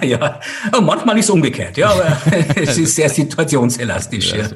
ja. 0.03 0.41
Und 0.77 0.87
manchmal 0.87 1.19
ist 1.19 1.27
es 1.27 1.31
umgekehrt, 1.31 1.77
ja, 1.77 1.91
aber 1.91 2.19
es 2.57 2.79
ist 2.79 2.95
sehr 2.95 3.09
situationselastisch. 3.09 4.33
Ja. 4.33 4.51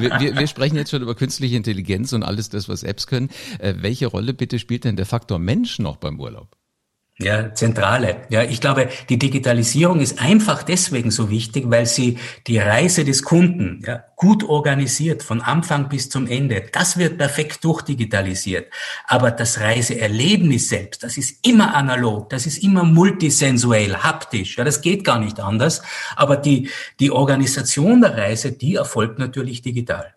Wir, 0.00 0.10
wir, 0.18 0.36
wir, 0.36 0.46
sprechen 0.46 0.76
jetzt 0.76 0.90
schon 0.90 1.02
über 1.02 1.14
künstliche 1.14 1.56
Intelligenz 1.56 2.12
und 2.12 2.22
alles 2.22 2.48
das, 2.48 2.68
was 2.68 2.82
Apps 2.82 3.06
können. 3.06 3.28
Äh, 3.58 3.74
welche 3.78 4.06
Rolle 4.06 4.34
bitte 4.34 4.58
spielt 4.58 4.84
denn 4.84 4.96
der 4.96 5.06
Faktor 5.06 5.38
Mensch 5.38 5.78
noch 5.78 5.96
beim 5.96 6.18
Urlaub? 6.18 6.56
Ja, 7.24 7.54
zentrale. 7.54 8.22
Ja, 8.28 8.42
ich 8.42 8.60
glaube, 8.60 8.88
die 9.08 9.18
Digitalisierung 9.18 10.00
ist 10.00 10.20
einfach 10.20 10.62
deswegen 10.62 11.10
so 11.10 11.30
wichtig, 11.30 11.64
weil 11.68 11.86
sie 11.86 12.18
die 12.46 12.58
Reise 12.58 13.04
des 13.04 13.22
Kunden 13.22 13.82
ja, 13.86 14.04
gut 14.16 14.44
organisiert, 14.44 15.22
von 15.22 15.40
Anfang 15.40 15.88
bis 15.88 16.10
zum 16.10 16.26
Ende. 16.26 16.64
Das 16.72 16.96
wird 16.96 17.18
perfekt 17.18 17.64
durchdigitalisiert. 17.64 18.72
Aber 19.06 19.30
das 19.30 19.60
Reiseerlebnis 19.60 20.68
selbst, 20.68 21.02
das 21.02 21.16
ist 21.16 21.46
immer 21.46 21.74
analog, 21.74 22.30
das 22.30 22.46
ist 22.46 22.62
immer 22.62 22.84
multisensuell, 22.84 23.96
haptisch. 23.96 24.58
Ja, 24.58 24.64
das 24.64 24.80
geht 24.80 25.04
gar 25.04 25.18
nicht 25.18 25.40
anders. 25.40 25.82
Aber 26.16 26.36
die, 26.36 26.70
die 27.00 27.10
Organisation 27.10 28.00
der 28.00 28.16
Reise, 28.16 28.52
die 28.52 28.76
erfolgt 28.76 29.18
natürlich 29.18 29.62
digital. 29.62 30.14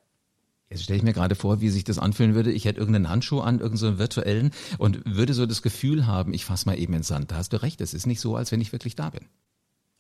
Jetzt 0.70 0.84
stelle 0.84 0.98
ich 0.98 1.04
mir 1.04 1.14
gerade 1.14 1.36
vor, 1.36 1.62
wie 1.62 1.70
sich 1.70 1.84
das 1.84 2.00
anfühlen 2.00 2.34
würde. 2.34 2.52
Ich 2.52 2.66
hätte 2.66 2.80
irgendeinen 2.80 3.10
Handschuh 3.10 3.40
an, 3.40 3.60
irgendeinen 3.60 4.00
virtuellen 4.00 4.52
und 4.78 5.02
würde 5.06 5.34
so 5.34 5.46
das 5.46 5.62
Gefühl 5.62 6.08
haben, 6.08 6.34
ich 6.34 6.46
fasse 6.46 6.68
mal 6.68 6.80
eben 6.80 6.94
ins 6.94 7.08
Sand. 7.08 7.32
Da 7.32 7.36
hast 7.36 7.54
du 7.54 7.62
recht, 7.62 7.82
es 7.82 7.94
ist 7.94 8.08
nicht 8.08 8.20
so, 8.20 8.36
als 8.36 8.52
wenn 8.52 8.62
ich 8.62 8.72
wirklich 8.72 8.96
da 8.96 9.12
bin. 9.12 9.26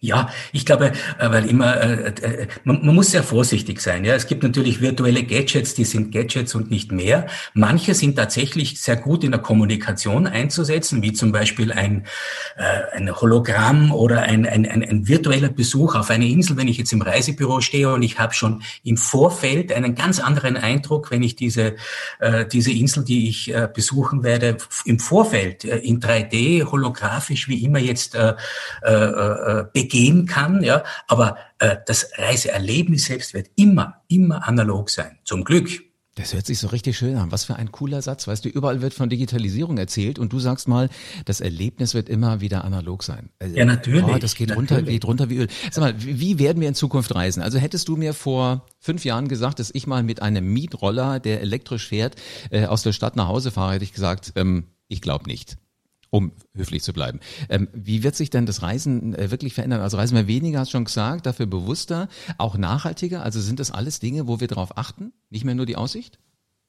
Ja, 0.05 0.29
ich 0.51 0.65
glaube, 0.65 0.91
äh, 1.17 1.31
weil 1.31 1.50
immer, 1.50 1.81
äh, 1.81 2.09
äh, 2.09 2.47
man, 2.63 2.93
muss 2.93 3.12
sehr 3.12 3.24
vorsichtig 3.24 3.81
sein. 3.81 4.05
Ja, 4.05 4.13
es 4.13 4.27
gibt 4.27 4.43
natürlich 4.43 4.79
virtuelle 4.79 5.24
Gadgets, 5.24 5.74
die 5.74 5.83
sind 5.83 6.12
Gadgets 6.12 6.53
und 6.53 6.69
nicht 6.69 6.91
mehr. 6.91 7.25
Manche 7.55 7.95
sind 7.95 8.15
tatsächlich 8.15 8.79
sehr 8.79 8.97
gut 8.97 9.24
in 9.24 9.31
der 9.31 9.41
Kommunikation 9.41 10.27
einzusetzen, 10.27 11.01
wie 11.01 11.13
zum 11.13 11.31
Beispiel 11.31 11.71
ein, 11.71 12.05
ein 12.93 13.13
Hologramm 13.15 13.91
oder 13.91 14.21
ein, 14.21 14.45
ein, 14.45 14.65
ein, 14.65 14.83
ein 14.83 15.07
virtueller 15.07 15.50
Besuch 15.50 15.95
auf 15.95 16.09
einer 16.09 16.25
Insel, 16.25 16.57
wenn 16.57 16.67
ich 16.67 16.77
jetzt 16.77 16.93
im 16.93 17.01
Reisebüro 17.01 17.62
stehe 17.62 17.91
und 17.91 18.03
ich 18.03 18.19
habe 18.19 18.33
schon 18.33 18.62
im 18.83 18.97
Vorfeld 18.97 19.74
einen 19.74 19.95
ganz 19.95 20.19
anderen 20.19 20.55
Eindruck, 20.57 21.12
wenn 21.12 21.24
ich 21.24 21.35
diese, 21.35 21.75
diese 22.51 22.71
Insel, 22.71 23.03
die 23.03 23.29
ich 23.29 23.53
besuchen 23.74 24.24
werde, 24.24 24.57
im 24.85 25.00
Vorfeld 25.00 25.63
in 25.63 26.00
3D, 26.00 26.65
holographisch, 26.65 27.47
wie 27.47 27.63
immer 27.63 27.79
jetzt 27.79 28.15
äh, 28.15 28.33
äh, 28.81 29.63
begehen 29.96 30.25
kann, 30.25 30.62
ja, 30.62 30.84
aber 31.08 31.38
äh, 31.60 31.78
das 31.86 32.10
Reiseerlebnis 32.18 33.06
selbst 33.06 33.34
wird 33.34 33.50
immer, 33.56 34.02
immer 34.08 34.48
analog 34.48 34.90
sein. 34.90 35.18
Zum 35.24 35.44
Glück. 35.44 35.70
Das 36.16 36.34
hört 36.34 36.46
sich 36.46 36.60
so 36.60 36.68
richtig 36.68 36.98
schön 36.98 37.18
an. 37.18 37.32
Was 37.32 37.44
für 37.44 37.58
ein 37.58 37.74
cooler 37.74 38.02
Satz. 38.02 38.28
Weißt 38.28 38.46
du, 38.46 38.50
überall 38.50 38.82
wird 38.82 38.94
von 38.94 39.10
Digitalisierung 39.10 39.78
erzählt 39.78 40.18
und 40.18 40.32
du 40.32 40.40
sagst 40.40 40.68
mal, 40.68 40.90
das 41.25 41.42
Erlebnis 41.42 41.94
wird 41.94 42.08
immer 42.08 42.40
wieder 42.40 42.64
analog 42.64 43.04
sein. 43.04 43.30
Also, 43.40 43.56
ja, 43.56 43.66
natürlich. 43.66 44.06
Oh, 44.06 44.18
das 44.18 44.36
geht 44.36 44.50
natürlich. 44.50 44.72
runter, 44.72 44.82
geht 44.84 45.06
runter 45.06 45.30
wie 45.30 45.38
Öl. 45.38 45.48
Sag 45.72 45.82
mal, 45.82 45.94
wie 45.98 46.40
werden 46.40 46.62
wir 46.62 46.70
in 46.70 46.75
Zukunft 46.75 47.14
reisen? 47.16 47.42
Also 47.42 47.58
hättest 47.58 47.88
du 47.90 47.98
mir 47.98 48.14
vor 48.14 48.66
fünf 48.80 49.04
Jahren 49.04 49.28
gesagt, 49.28 49.60
dass 49.60 49.72
ich 49.74 49.88
mal 49.88 50.04
mit 50.04 50.22
einem 50.22 50.54
Mietroller, 50.54 51.20
der 51.20 51.42
elektrisch 51.42 51.88
fährt, 51.88 52.16
äh, 52.50 52.66
aus 52.66 52.82
der 52.82 52.94
Stadt 52.94 53.18
nach 53.18 53.28
Hause 53.28 53.52
fahre, 53.52 53.74
hätte 53.74 53.86
ich 53.86 53.94
gesagt, 53.94 54.34
ähm, 54.36 54.68
ich 54.88 55.02
glaube 55.02 55.25
nicht 55.30 55.58
um 56.15 56.31
höflich 56.55 56.81
zu 56.81 56.93
bleiben. 56.93 57.19
Ähm, 57.50 57.67
wie 57.74 58.01
wird 58.01 58.15
sich 58.15 58.29
denn 58.29 58.45
das 58.45 58.62
Reisen 58.62 59.13
äh, 59.15 59.31
wirklich 59.31 59.53
verändern? 59.53 59.81
Also 59.81 59.98
reisen 59.98 60.15
wir 60.15 60.27
weniger, 60.27 60.60
hast 60.60 60.69
du 60.69 60.77
schon 60.77 60.86
gesagt, 60.86 61.25
dafür 61.25 61.45
bewusster, 61.45 62.07
auch 62.38 62.57
nachhaltiger? 62.57 63.22
Also 63.22 63.41
sind 63.41 63.60
das 63.60 63.72
alles 63.72 64.00
Dinge, 64.00 64.25
wo 64.25 64.39
wir 64.39 64.48
darauf 64.48 64.77
achten? 64.77 65.12
Nicht 65.29 65.43
mehr 65.43 65.55
nur 65.55 65.65
die 65.65 65.75
Aussicht? 65.75 66.17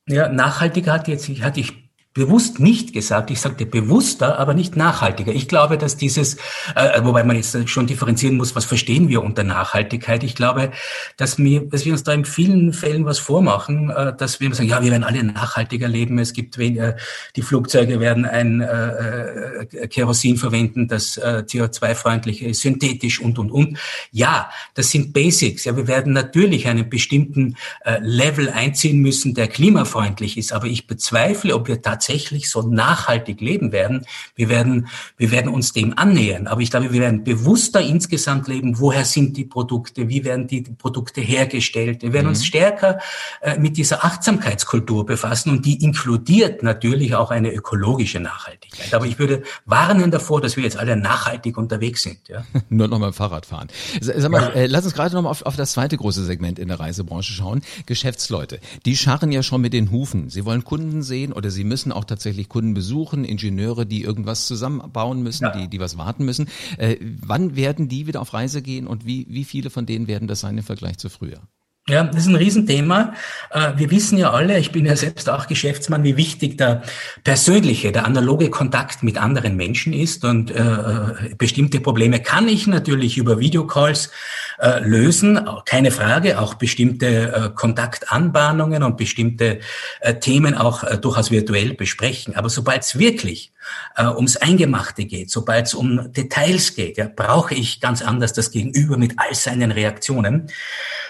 Ja, 0.09 0.29
nachhaltiger 0.29 0.93
hat 0.93 1.07
jetzt, 1.07 1.29
hatte 1.29 1.61
ich 1.61 1.86
bewusst 2.17 2.61
nicht 2.61 2.95
gesagt, 2.95 3.31
ich 3.31 3.41
sagte 3.41 3.67
bewusster, 3.67 4.39
aber 4.39 4.55
nicht 4.55 4.75
nachhaltiger. 4.75 5.33
Ich 5.33 5.49
glaube, 5.49 5.77
dass 5.77 5.99
dieses, 5.99 6.37
äh, 6.75 7.03
wobei 7.03 7.25
man 7.25 7.37
jetzt 7.37 7.69
schon 7.69 7.87
differenzieren 7.87 8.39
muss, 8.39 8.57
was 8.57 8.65
verstehen 8.65 9.09
wir 9.09 9.23
unter 9.23 9.45
Nachhaltigkeit. 9.45 10.25
Ich 10.25 10.35
glaube, 10.35 10.73
dass 11.19 11.37
wir, 11.37 11.61
dass 11.61 11.85
wir 11.85 11.93
uns 11.93 12.05
da 12.05 12.15
in 12.15 12.25
vielen 12.25 12.73
Fällen 12.73 13.05
was 13.05 13.19
vormachen, 13.19 13.91
äh, 13.91 14.17
dass 14.17 14.41
wir 14.41 14.53
sagen, 14.55 14.69
ja, 14.69 14.83
wir 14.83 14.91
werden 14.91 15.05
alle 15.05 15.23
nachhaltiger 15.25 15.89
leben. 15.89 16.19
Es 16.19 16.33
gibt 16.33 16.57
weniger, 16.57 16.97
die 17.37 17.43
Flugzeuge 17.43 18.01
werden 18.01 18.25
ein 18.25 18.63
äh, 18.63 19.67
äh 19.83 19.89
Kerosin 19.89 20.39
verwenden, 20.39 20.89
das 20.89 21.19
äh, 21.19 21.45
CO2-freundlich 21.47 22.43
ist, 22.43 22.63
synthetisch 22.63 23.21
und 23.21 23.39
und 23.39 23.51
und. 23.51 23.79
Ja, 24.11 24.51
das 24.73 24.91
sind 24.91 25.13
Basics. 25.13 25.65
Ja, 25.65 25.77
wir 25.77 25.87
werden 25.87 26.15
natürlich 26.15 26.67
einen 26.67 26.89
bestimmten 26.89 27.57
äh, 27.85 27.99
Level 28.01 28.49
einziehen 28.49 29.01
müssen, 29.01 29.35
der 29.35 29.49
klimafreundlich 29.49 30.39
ist. 30.39 30.55
Aber 30.55 30.67
ich 30.67 30.87
bezweifle, 30.87 31.55
ob 31.55 31.69
wir 31.69 31.83
tatsächlich 31.83 32.06
tatsächlich 32.07 32.49
so 32.51 32.63
nachhaltig 32.63 33.41
leben 33.41 33.73
werden. 33.73 34.07
Wir 34.35 34.49
werden, 34.49 34.89
wir 35.17 35.31
werden 35.31 35.53
uns 35.53 35.73
dem 35.73 35.97
annähern. 35.99 36.47
Aber 36.47 36.61
ich 36.61 36.71
glaube, 36.71 36.93
wir 36.93 37.01
werden 37.01 37.25
bewusster 37.25 37.81
insgesamt 37.81 38.47
leben. 38.49 38.79
Woher 38.79 39.05
sind 39.05 39.37
die 39.37 39.45
Produkte? 39.45 40.09
Wie 40.09 40.25
werden 40.25 40.47
die 40.47 40.63
Produkte 40.63 41.21
hergestellt? 41.21 42.03
Wir 42.03 42.13
werden 42.13 42.27
mhm. 42.27 42.31
uns 42.31 42.47
stärker 42.47 42.99
äh, 43.41 43.59
mit 43.59 43.77
dieser 43.77 44.05
Achtsamkeitskultur 44.05 45.05
befassen 45.05 45.51
und 45.51 45.67
die 45.67 45.83
inkludiert 45.83 46.63
natürlich 46.63 47.15
auch 47.15 47.31
eine 47.31 47.53
ökologische 47.53 48.21
Nachhaltigkeit. 48.21 48.95
Aber 48.95 49.07
ich 49.07 49.19
würde 49.19 49.43
warnen 49.65 50.11
davor, 50.11 50.41
dass 50.41 50.57
wir 50.57 50.63
jetzt 50.63 50.77
alle 50.77 50.97
nachhaltig 50.97 51.59
unterwegs 51.59 52.03
sind. 52.03 52.29
Ja? 52.29 52.45
Nur 52.69 52.89
noch 52.89 52.99
mal 52.99 53.13
Fahrrad 53.13 53.47
fahren. 53.47 53.69
Sag 54.01 54.31
mal, 54.31 54.43
ja. 54.43 54.49
äh, 54.51 54.67
lass 54.67 54.85
uns 54.85 54.95
gerade 54.95 55.15
noch 55.15 55.23
mal 55.23 55.31
auf, 55.31 55.43
auf 55.43 55.57
das 55.57 55.73
zweite 55.73 55.97
große 55.97 56.25
Segment 56.25 56.59
in 56.59 56.69
der 56.69 56.79
Reisebranche 56.79 57.33
schauen. 57.33 57.63
Geschäftsleute. 57.87 58.61
Die 58.85 58.97
scharren 58.97 59.33
ja 59.33 59.43
schon 59.43 59.61
mit 59.61 59.73
den 59.73 59.91
Hufen. 59.91 60.31
Sie 60.31 60.45
wollen 60.45 60.63
Kunden 60.63 61.03
sehen 61.03 61.33
oder 61.33 61.51
sie 61.51 61.65
müssen 61.65 61.93
auch 61.97 62.05
tatsächlich 62.05 62.49
Kunden 62.49 62.75
besuchen, 62.75 63.25
Ingenieure, 63.25 63.87
die 63.87 64.03
irgendwas 64.03 64.47
zusammenbauen 64.47 65.23
müssen, 65.23 65.45
ja. 65.45 65.51
die, 65.51 65.69
die 65.69 65.81
was 65.81 65.99
warten 65.99 66.25
müssen. 66.25 66.49
Äh, 66.79 66.97
wann 67.01 67.57
werden 67.57 67.89
die 67.89 68.07
wieder 68.07 68.21
auf 68.21 68.33
Reise 68.33 68.63
gehen 68.63 68.87
und 68.87 69.07
wie, 69.07 69.27
wie 69.29 69.45
viele 69.45 69.71
von 69.71 69.87
denen 69.87 70.07
werden 70.07 70.29
das 70.29 70.41
sein 70.41 70.59
im 70.59 70.65
Vergleich 70.65 70.99
zu 70.99 71.09
früher? 71.09 71.41
Ja, 71.89 72.03
das 72.03 72.23
ist 72.23 72.27
ein 72.27 72.35
Riesenthema. 72.35 73.15
Äh, 73.53 73.75
wir 73.77 73.93
wissen 73.93 74.19
ja 74.19 74.33
alle, 74.33 74.59
ich 74.59 74.73
bin 74.73 74.87
ja 74.87 74.97
selbst 74.97 75.31
auch 75.31 75.47
Geschäftsmann, 75.47 76.03
wie 76.03 76.17
wichtig 76.17 76.59
der 76.59 76.83
persönliche, 77.23 77.93
der 77.93 78.07
analoge 78.07 78.51
Kontakt 78.51 79.05
mit 79.05 79.19
anderen 79.19 79.55
Menschen 79.55 79.93
ist. 79.93 80.25
Und 80.25 80.51
äh, 80.51 80.61
äh, 80.61 81.35
bestimmte 81.39 81.79
Probleme 81.79 82.21
kann 82.21 82.49
ich 82.49 82.67
natürlich 82.67 83.19
über 83.19 83.39
Videocalls 83.39 84.11
äh, 84.59 84.81
lösen, 84.81 85.39
keine 85.65 85.93
Frage. 85.93 86.41
Auch 86.41 86.55
bestimmte 86.55 87.07
äh, 87.07 87.51
Kontaktanbahnungen 87.55 88.83
und 88.83 88.97
bestimmte 88.97 89.61
äh, 90.01 90.15
Themen 90.15 90.57
auch 90.57 90.83
durchaus 90.97 91.31
virtuell 91.31 91.75
besprechen. 91.75 92.35
Aber 92.35 92.49
sobald 92.49 92.83
es 92.83 92.99
wirklich 92.99 93.53
äh, 93.97 94.07
ums 94.07 94.37
Eingemachte 94.37 95.05
geht, 95.05 95.31
sobald 95.31 95.67
es 95.67 95.75
um 95.75 96.13
Details 96.13 96.75
geht, 96.75 96.99
ja, 96.99 97.09
brauche 97.15 97.55
ich 97.55 97.81
ganz 97.81 98.03
anders 98.03 98.33
das 98.33 98.51
Gegenüber 98.51 98.97
mit 98.97 99.15
all 99.19 99.35
seinen 99.35 99.71
Reaktionen. 99.71 100.51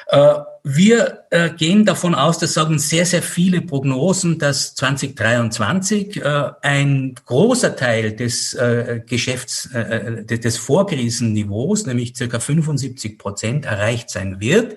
Äh, 0.09 0.35
wir 0.69 1.25
äh, 1.31 1.51
gehen 1.51 1.85
davon 1.85 2.17
aus, 2.17 2.39
das 2.39 2.55
sagen 2.55 2.81
sehr, 2.81 3.07
sehr 3.07 3.23
viele 3.23 3.61
Prognosen, 3.61 4.41
dass 4.41 4.75
2023 4.75 6.17
äh, 6.17 6.51
ein 6.63 7.15
großer 7.25 7.77
Teil 7.77 8.17
des 8.17 8.55
äh, 8.55 9.01
Geschäfts, 9.07 9.71
äh, 9.73 10.25
äh 10.29 10.39
des 10.39 10.57
Vorkrisenniveaus, 10.59 11.87
nämlich 11.87 12.17
circa 12.17 12.41
75 12.41 13.17
Prozent, 13.17 13.65
erreicht 13.65 14.11
sein 14.11 14.41
wird, 14.41 14.77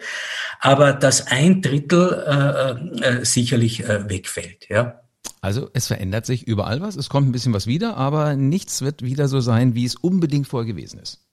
aber 0.59 0.93
dass 0.93 1.25
ein 1.25 1.63
Drittel 1.63 2.89
äh, 3.01 3.19
äh, 3.21 3.25
sicherlich 3.25 3.83
äh, 3.83 4.07
wegfällt. 4.07 4.69
Ja. 4.69 5.01
Also 5.41 5.69
es 5.74 5.88
verändert 5.88 6.25
sich 6.25 6.48
überall 6.48 6.81
was, 6.81 6.96
es 6.96 7.10
kommt 7.10 7.27
ein 7.27 7.31
bisschen 7.31 7.53
was 7.53 7.67
wieder, 7.67 7.96
aber 7.96 8.36
nichts 8.36 8.81
wird 8.81 9.01
wieder 9.03 9.27
so 9.27 9.39
sein, 9.39 9.74
wie 9.74 9.86
es 9.86 9.96
unbedingt 9.96 10.48
vorher 10.48 10.67
gewesen 10.67 11.00
ist. 11.00 11.28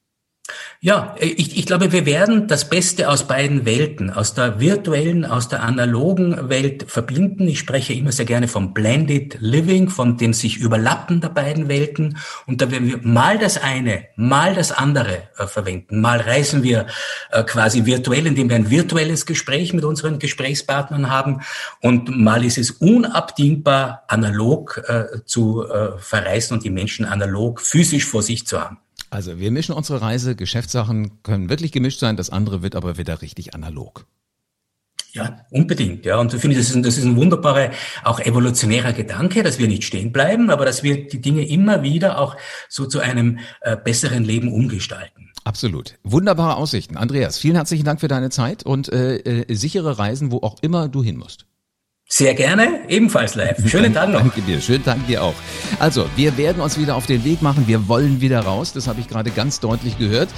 Ja, 0.81 1.15
ich, 1.19 1.57
ich 1.57 1.67
glaube, 1.67 1.91
wir 1.91 2.07
werden 2.07 2.49
das 2.49 2.69
Beste 2.69 3.09
aus 3.09 3.27
beiden 3.27 3.65
Welten, 3.65 4.11
aus 4.11 4.35
der 4.35 4.61
virtuellen, 4.61 5.25
aus 5.25 5.49
der 5.49 5.63
analogen 5.63 6.49
Welt 6.49 6.85
verbinden. 6.89 7.49
Ich 7.49 7.59
spreche 7.59 7.95
immer 7.95 8.13
sehr 8.13 8.27
gerne 8.27 8.47
vom 8.47 8.75
Blended 8.75 9.39
Living, 9.41 9.89
von 9.89 10.17
dem 10.17 10.33
sich 10.33 10.59
Überlappen 10.59 11.21
der 11.21 11.31
beiden 11.31 11.69
Welten. 11.69 12.19
Und 12.47 12.61
da 12.61 12.71
werden 12.71 12.89
wir 12.89 12.99
mal 13.03 13.39
das 13.39 13.61
eine, 13.61 14.05
mal 14.17 14.55
das 14.55 14.71
andere 14.71 15.23
äh, 15.39 15.47
verwenden. 15.47 16.01
Mal 16.01 16.21
reisen 16.21 16.63
wir 16.63 16.87
äh, 17.33 17.43
quasi 17.43 17.87
virtuell, 17.87 18.27
indem 18.27 18.51
wir 18.51 18.57
ein 18.57 18.71
virtuelles 18.71 19.27
Gespräch 19.27 19.73
mit 19.73 19.85
unseren 19.85 20.19
Gesprächspartnern 20.19 21.11
haben. 21.11 21.41
Und 21.81 22.17
mal 22.17 22.45
ist 22.45 22.59
es 22.59 22.71
unabdingbar, 22.71 24.05
analog 24.09 24.83
äh, 24.87 25.25
zu 25.25 25.67
äh, 25.67 25.99
verreisen 25.99 26.55
und 26.55 26.65
die 26.65 26.71
Menschen 26.71 27.07
analog 27.07 27.61
physisch 27.61 28.05
vor 28.05 28.23
sich 28.23 28.47
zu 28.47 28.61
haben. 28.61 28.79
Also 29.11 29.39
wir 29.39 29.51
mischen 29.51 29.75
unsere 29.75 30.01
Reise, 30.01 30.37
Geschäftssachen 30.37 31.23
können 31.23 31.49
wirklich 31.49 31.73
gemischt 31.73 32.01
sein, 32.01 32.17
das 32.17 32.31
andere 32.31 32.63
wird 32.63 32.75
aber 32.75 32.99
wieder 32.99 33.23
richtig 33.23 33.55
analog. 33.55 34.07
Ja, 35.13 35.41
unbedingt. 35.51 36.05
Ja, 36.05 36.19
und 36.19 36.35
ich 36.35 36.41
finde, 36.41 36.59
das 36.59 36.69
ist, 36.69 36.75
ein, 36.75 36.83
das 36.83 36.99
ist 36.99 37.05
ein 37.05 37.17
wunderbarer, 37.17 37.71
auch 38.05 38.21
evolutionärer 38.21 38.93
Gedanke, 38.93 39.43
dass 39.43 39.59
wir 39.59 39.67
nicht 39.67 39.85
stehen 39.85 40.13
bleiben, 40.13 40.51
aber 40.51 40.67
dass 40.67 40.83
wir 40.83 41.09
die 41.09 41.23
Dinge 41.23 41.49
immer 41.49 41.83
wieder 41.83 42.19
auch 42.19 42.37
so 42.69 42.85
zu 42.85 43.01
einem 43.01 43.39
äh, 43.63 43.79
besseren 43.79 44.25
Leben 44.25 44.53
umgestalten. 44.53 45.31
Absolut. 45.45 45.95
Wunderbare 46.03 46.57
Aussichten. 46.57 46.99
Andreas, 46.99 47.39
vielen 47.39 47.55
herzlichen 47.55 47.85
Dank 47.85 48.01
für 48.01 48.09
deine 48.09 48.29
Zeit 48.29 48.65
und 48.65 48.93
äh, 48.93 49.17
äh, 49.17 49.55
sichere 49.55 49.99
Reisen, 49.99 50.33
wo 50.33 50.39
auch 50.39 50.57
immer 50.61 50.89
du 50.89 51.03
hin 51.03 51.17
musst. 51.17 51.47
Sehr 52.09 52.35
gerne, 52.35 52.81
ebenfalls 52.89 53.35
live. 53.35 53.57
Schönen 53.69 53.93
Tag 53.93 54.11
noch. 54.11 54.21
Danke 54.21 54.41
dir, 54.41 54.61
schönen 54.61 54.85
Tag 54.85 55.05
dir 55.09 55.25
auch. 55.25 55.35
Also, 55.81 56.09
wir 56.15 56.37
werden 56.37 56.63
uns 56.63 56.79
wieder 56.79 56.95
auf 56.95 57.07
den 57.07 57.25
Weg 57.25 57.43
machen. 57.43 57.65
Wir 57.67 57.89
wollen 57.89 58.21
wieder 58.21 58.41
raus. 58.41 58.73
Das 58.73 58.87
habe 58.87 59.01
ich 59.01 59.09
gerade 59.09 59.33
ganz 59.33 59.59
deutlich 59.59 59.99
gehört 59.99 60.29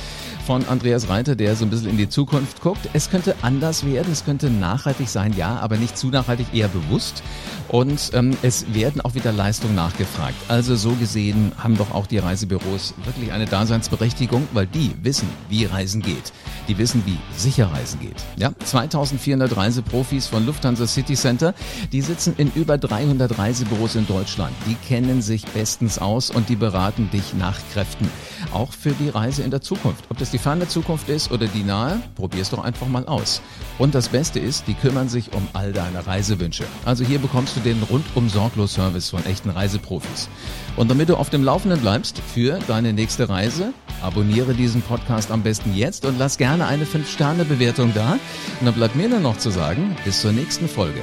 von 0.49 0.67
Andreas 0.67 1.11
Reiter, 1.11 1.37
der 1.37 1.55
so 1.57 1.67
ein 1.67 1.69
bisschen 1.69 1.91
in 1.91 1.99
die 1.99 2.09
Zukunft 2.09 2.63
guckt. 2.63 2.89
Es 2.95 3.11
könnte 3.11 3.35
anders 3.43 3.85
werden, 3.85 4.11
es 4.11 4.25
könnte 4.25 4.49
nachhaltig 4.49 5.07
sein, 5.07 5.35
ja, 5.37 5.59
aber 5.59 5.77
nicht 5.77 5.99
zu 5.99 6.07
nachhaltig, 6.07 6.47
eher 6.55 6.69
bewusst. 6.69 7.23
Und 7.69 8.13
ähm, 8.15 8.35
es 8.41 8.73
werden 8.73 9.03
auch 9.03 9.15
wieder 9.15 9.31
Leistungen 9.31 9.75
nachgefragt. 9.75 10.37
Also 10.49 10.75
so 10.75 10.93
gesehen 10.93 11.53
haben 11.59 11.77
doch 11.77 11.91
auch 11.91 12.07
die 12.07 12.17
Reisebüros 12.17 12.95
wirklich 13.05 13.31
eine 13.31 13.45
Daseinsberechtigung, 13.45 14.49
weil 14.55 14.67
die 14.67 14.95
wissen, 15.03 15.29
wie 15.51 15.67
Reisen 15.67 16.01
geht. 16.01 16.33
Die 16.67 16.79
wissen, 16.79 17.03
wie 17.05 17.19
sicher 17.37 17.71
Reisen 17.71 18.01
geht. 18.01 18.17
Ja, 18.39 18.53
2400 18.59 19.55
Reiseprofis 19.55 20.29
von 20.29 20.47
Lufthansa 20.47 20.87
City 20.87 21.15
Center, 21.15 21.53
die 21.93 22.01
sitzen 22.01 22.33
in 22.39 22.51
über 22.55 22.79
300 22.79 23.37
Reisebüros 23.37 23.97
in 23.97 24.07
Deutschland. 24.07 24.55
Die 24.67 24.77
kennen 24.77 25.21
sich 25.21 25.45
bestens 25.45 25.99
aus 25.99 26.31
und 26.31 26.49
die 26.49 26.57
beraten 26.57 27.11
dich 27.11 27.35
nach 27.35 27.59
Kräften. 27.75 28.09
Auch 28.55 28.73
für 28.73 28.93
die 28.93 29.11
Reise 29.11 29.43
in 29.43 29.51
der 29.51 29.61
Zukunft. 29.61 30.05
Ob 30.09 30.17
das 30.17 30.31
die 30.39 30.43
ferne 30.45 30.69
Zukunft 30.69 31.09
ist 31.09 31.33
oder 31.33 31.47
die 31.49 31.65
nahe, 31.65 32.01
probier's 32.15 32.51
doch 32.51 32.63
einfach 32.63 32.87
mal 32.87 33.07
aus. 33.07 33.43
Und 33.79 33.95
das 33.95 34.09
Beste 34.09 34.39
ist, 34.39 34.69
die 34.69 34.75
kümmern 34.75 35.09
sich 35.09 35.33
um 35.33 35.49
all 35.53 35.73
deine 35.73 36.07
Reisewünsche. 36.07 36.65
Also 36.85 37.05
hier 37.05 37.19
bekommst 37.19 37.57
du 37.57 37.61
den 37.61 37.83
rundum 37.83 38.29
sorglos 38.29 38.75
Service 38.75 39.11
von 39.11 39.27
echten 39.27 39.51
Reiseprofis. 39.51 40.29
Und 40.77 40.91
damit 40.91 41.09
du 41.09 41.17
auf 41.17 41.31
dem 41.31 41.43
Laufenden 41.43 41.81
bleibst 41.81 42.21
für 42.21 42.61
deine 42.69 42.93
nächste 42.93 43.29
Reise, 43.29 43.73
abonniere 44.01 44.55
diesen 44.55 44.83
Podcast 44.83 45.33
am 45.33 45.43
besten 45.43 45.75
jetzt 45.75 46.05
und 46.05 46.19
lass 46.19 46.39
gerne 46.39 46.67
eine 46.67 46.85
5-Sterne-Bewertung 46.85 47.93
da. 47.93 48.13
Und 48.13 48.67
dann 48.67 48.75
bleibt 48.75 48.95
mir 48.95 49.09
nur 49.09 49.21
noch 49.21 49.39
zu 49.39 49.51
sagen, 49.51 49.97
bis 50.05 50.21
zur 50.21 50.31
nächsten 50.31 50.69
Folge 50.69 51.01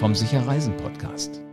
vom 0.00 0.14
Sicher 0.14 0.46
Reisen 0.46 0.74
Podcast. 0.78 1.47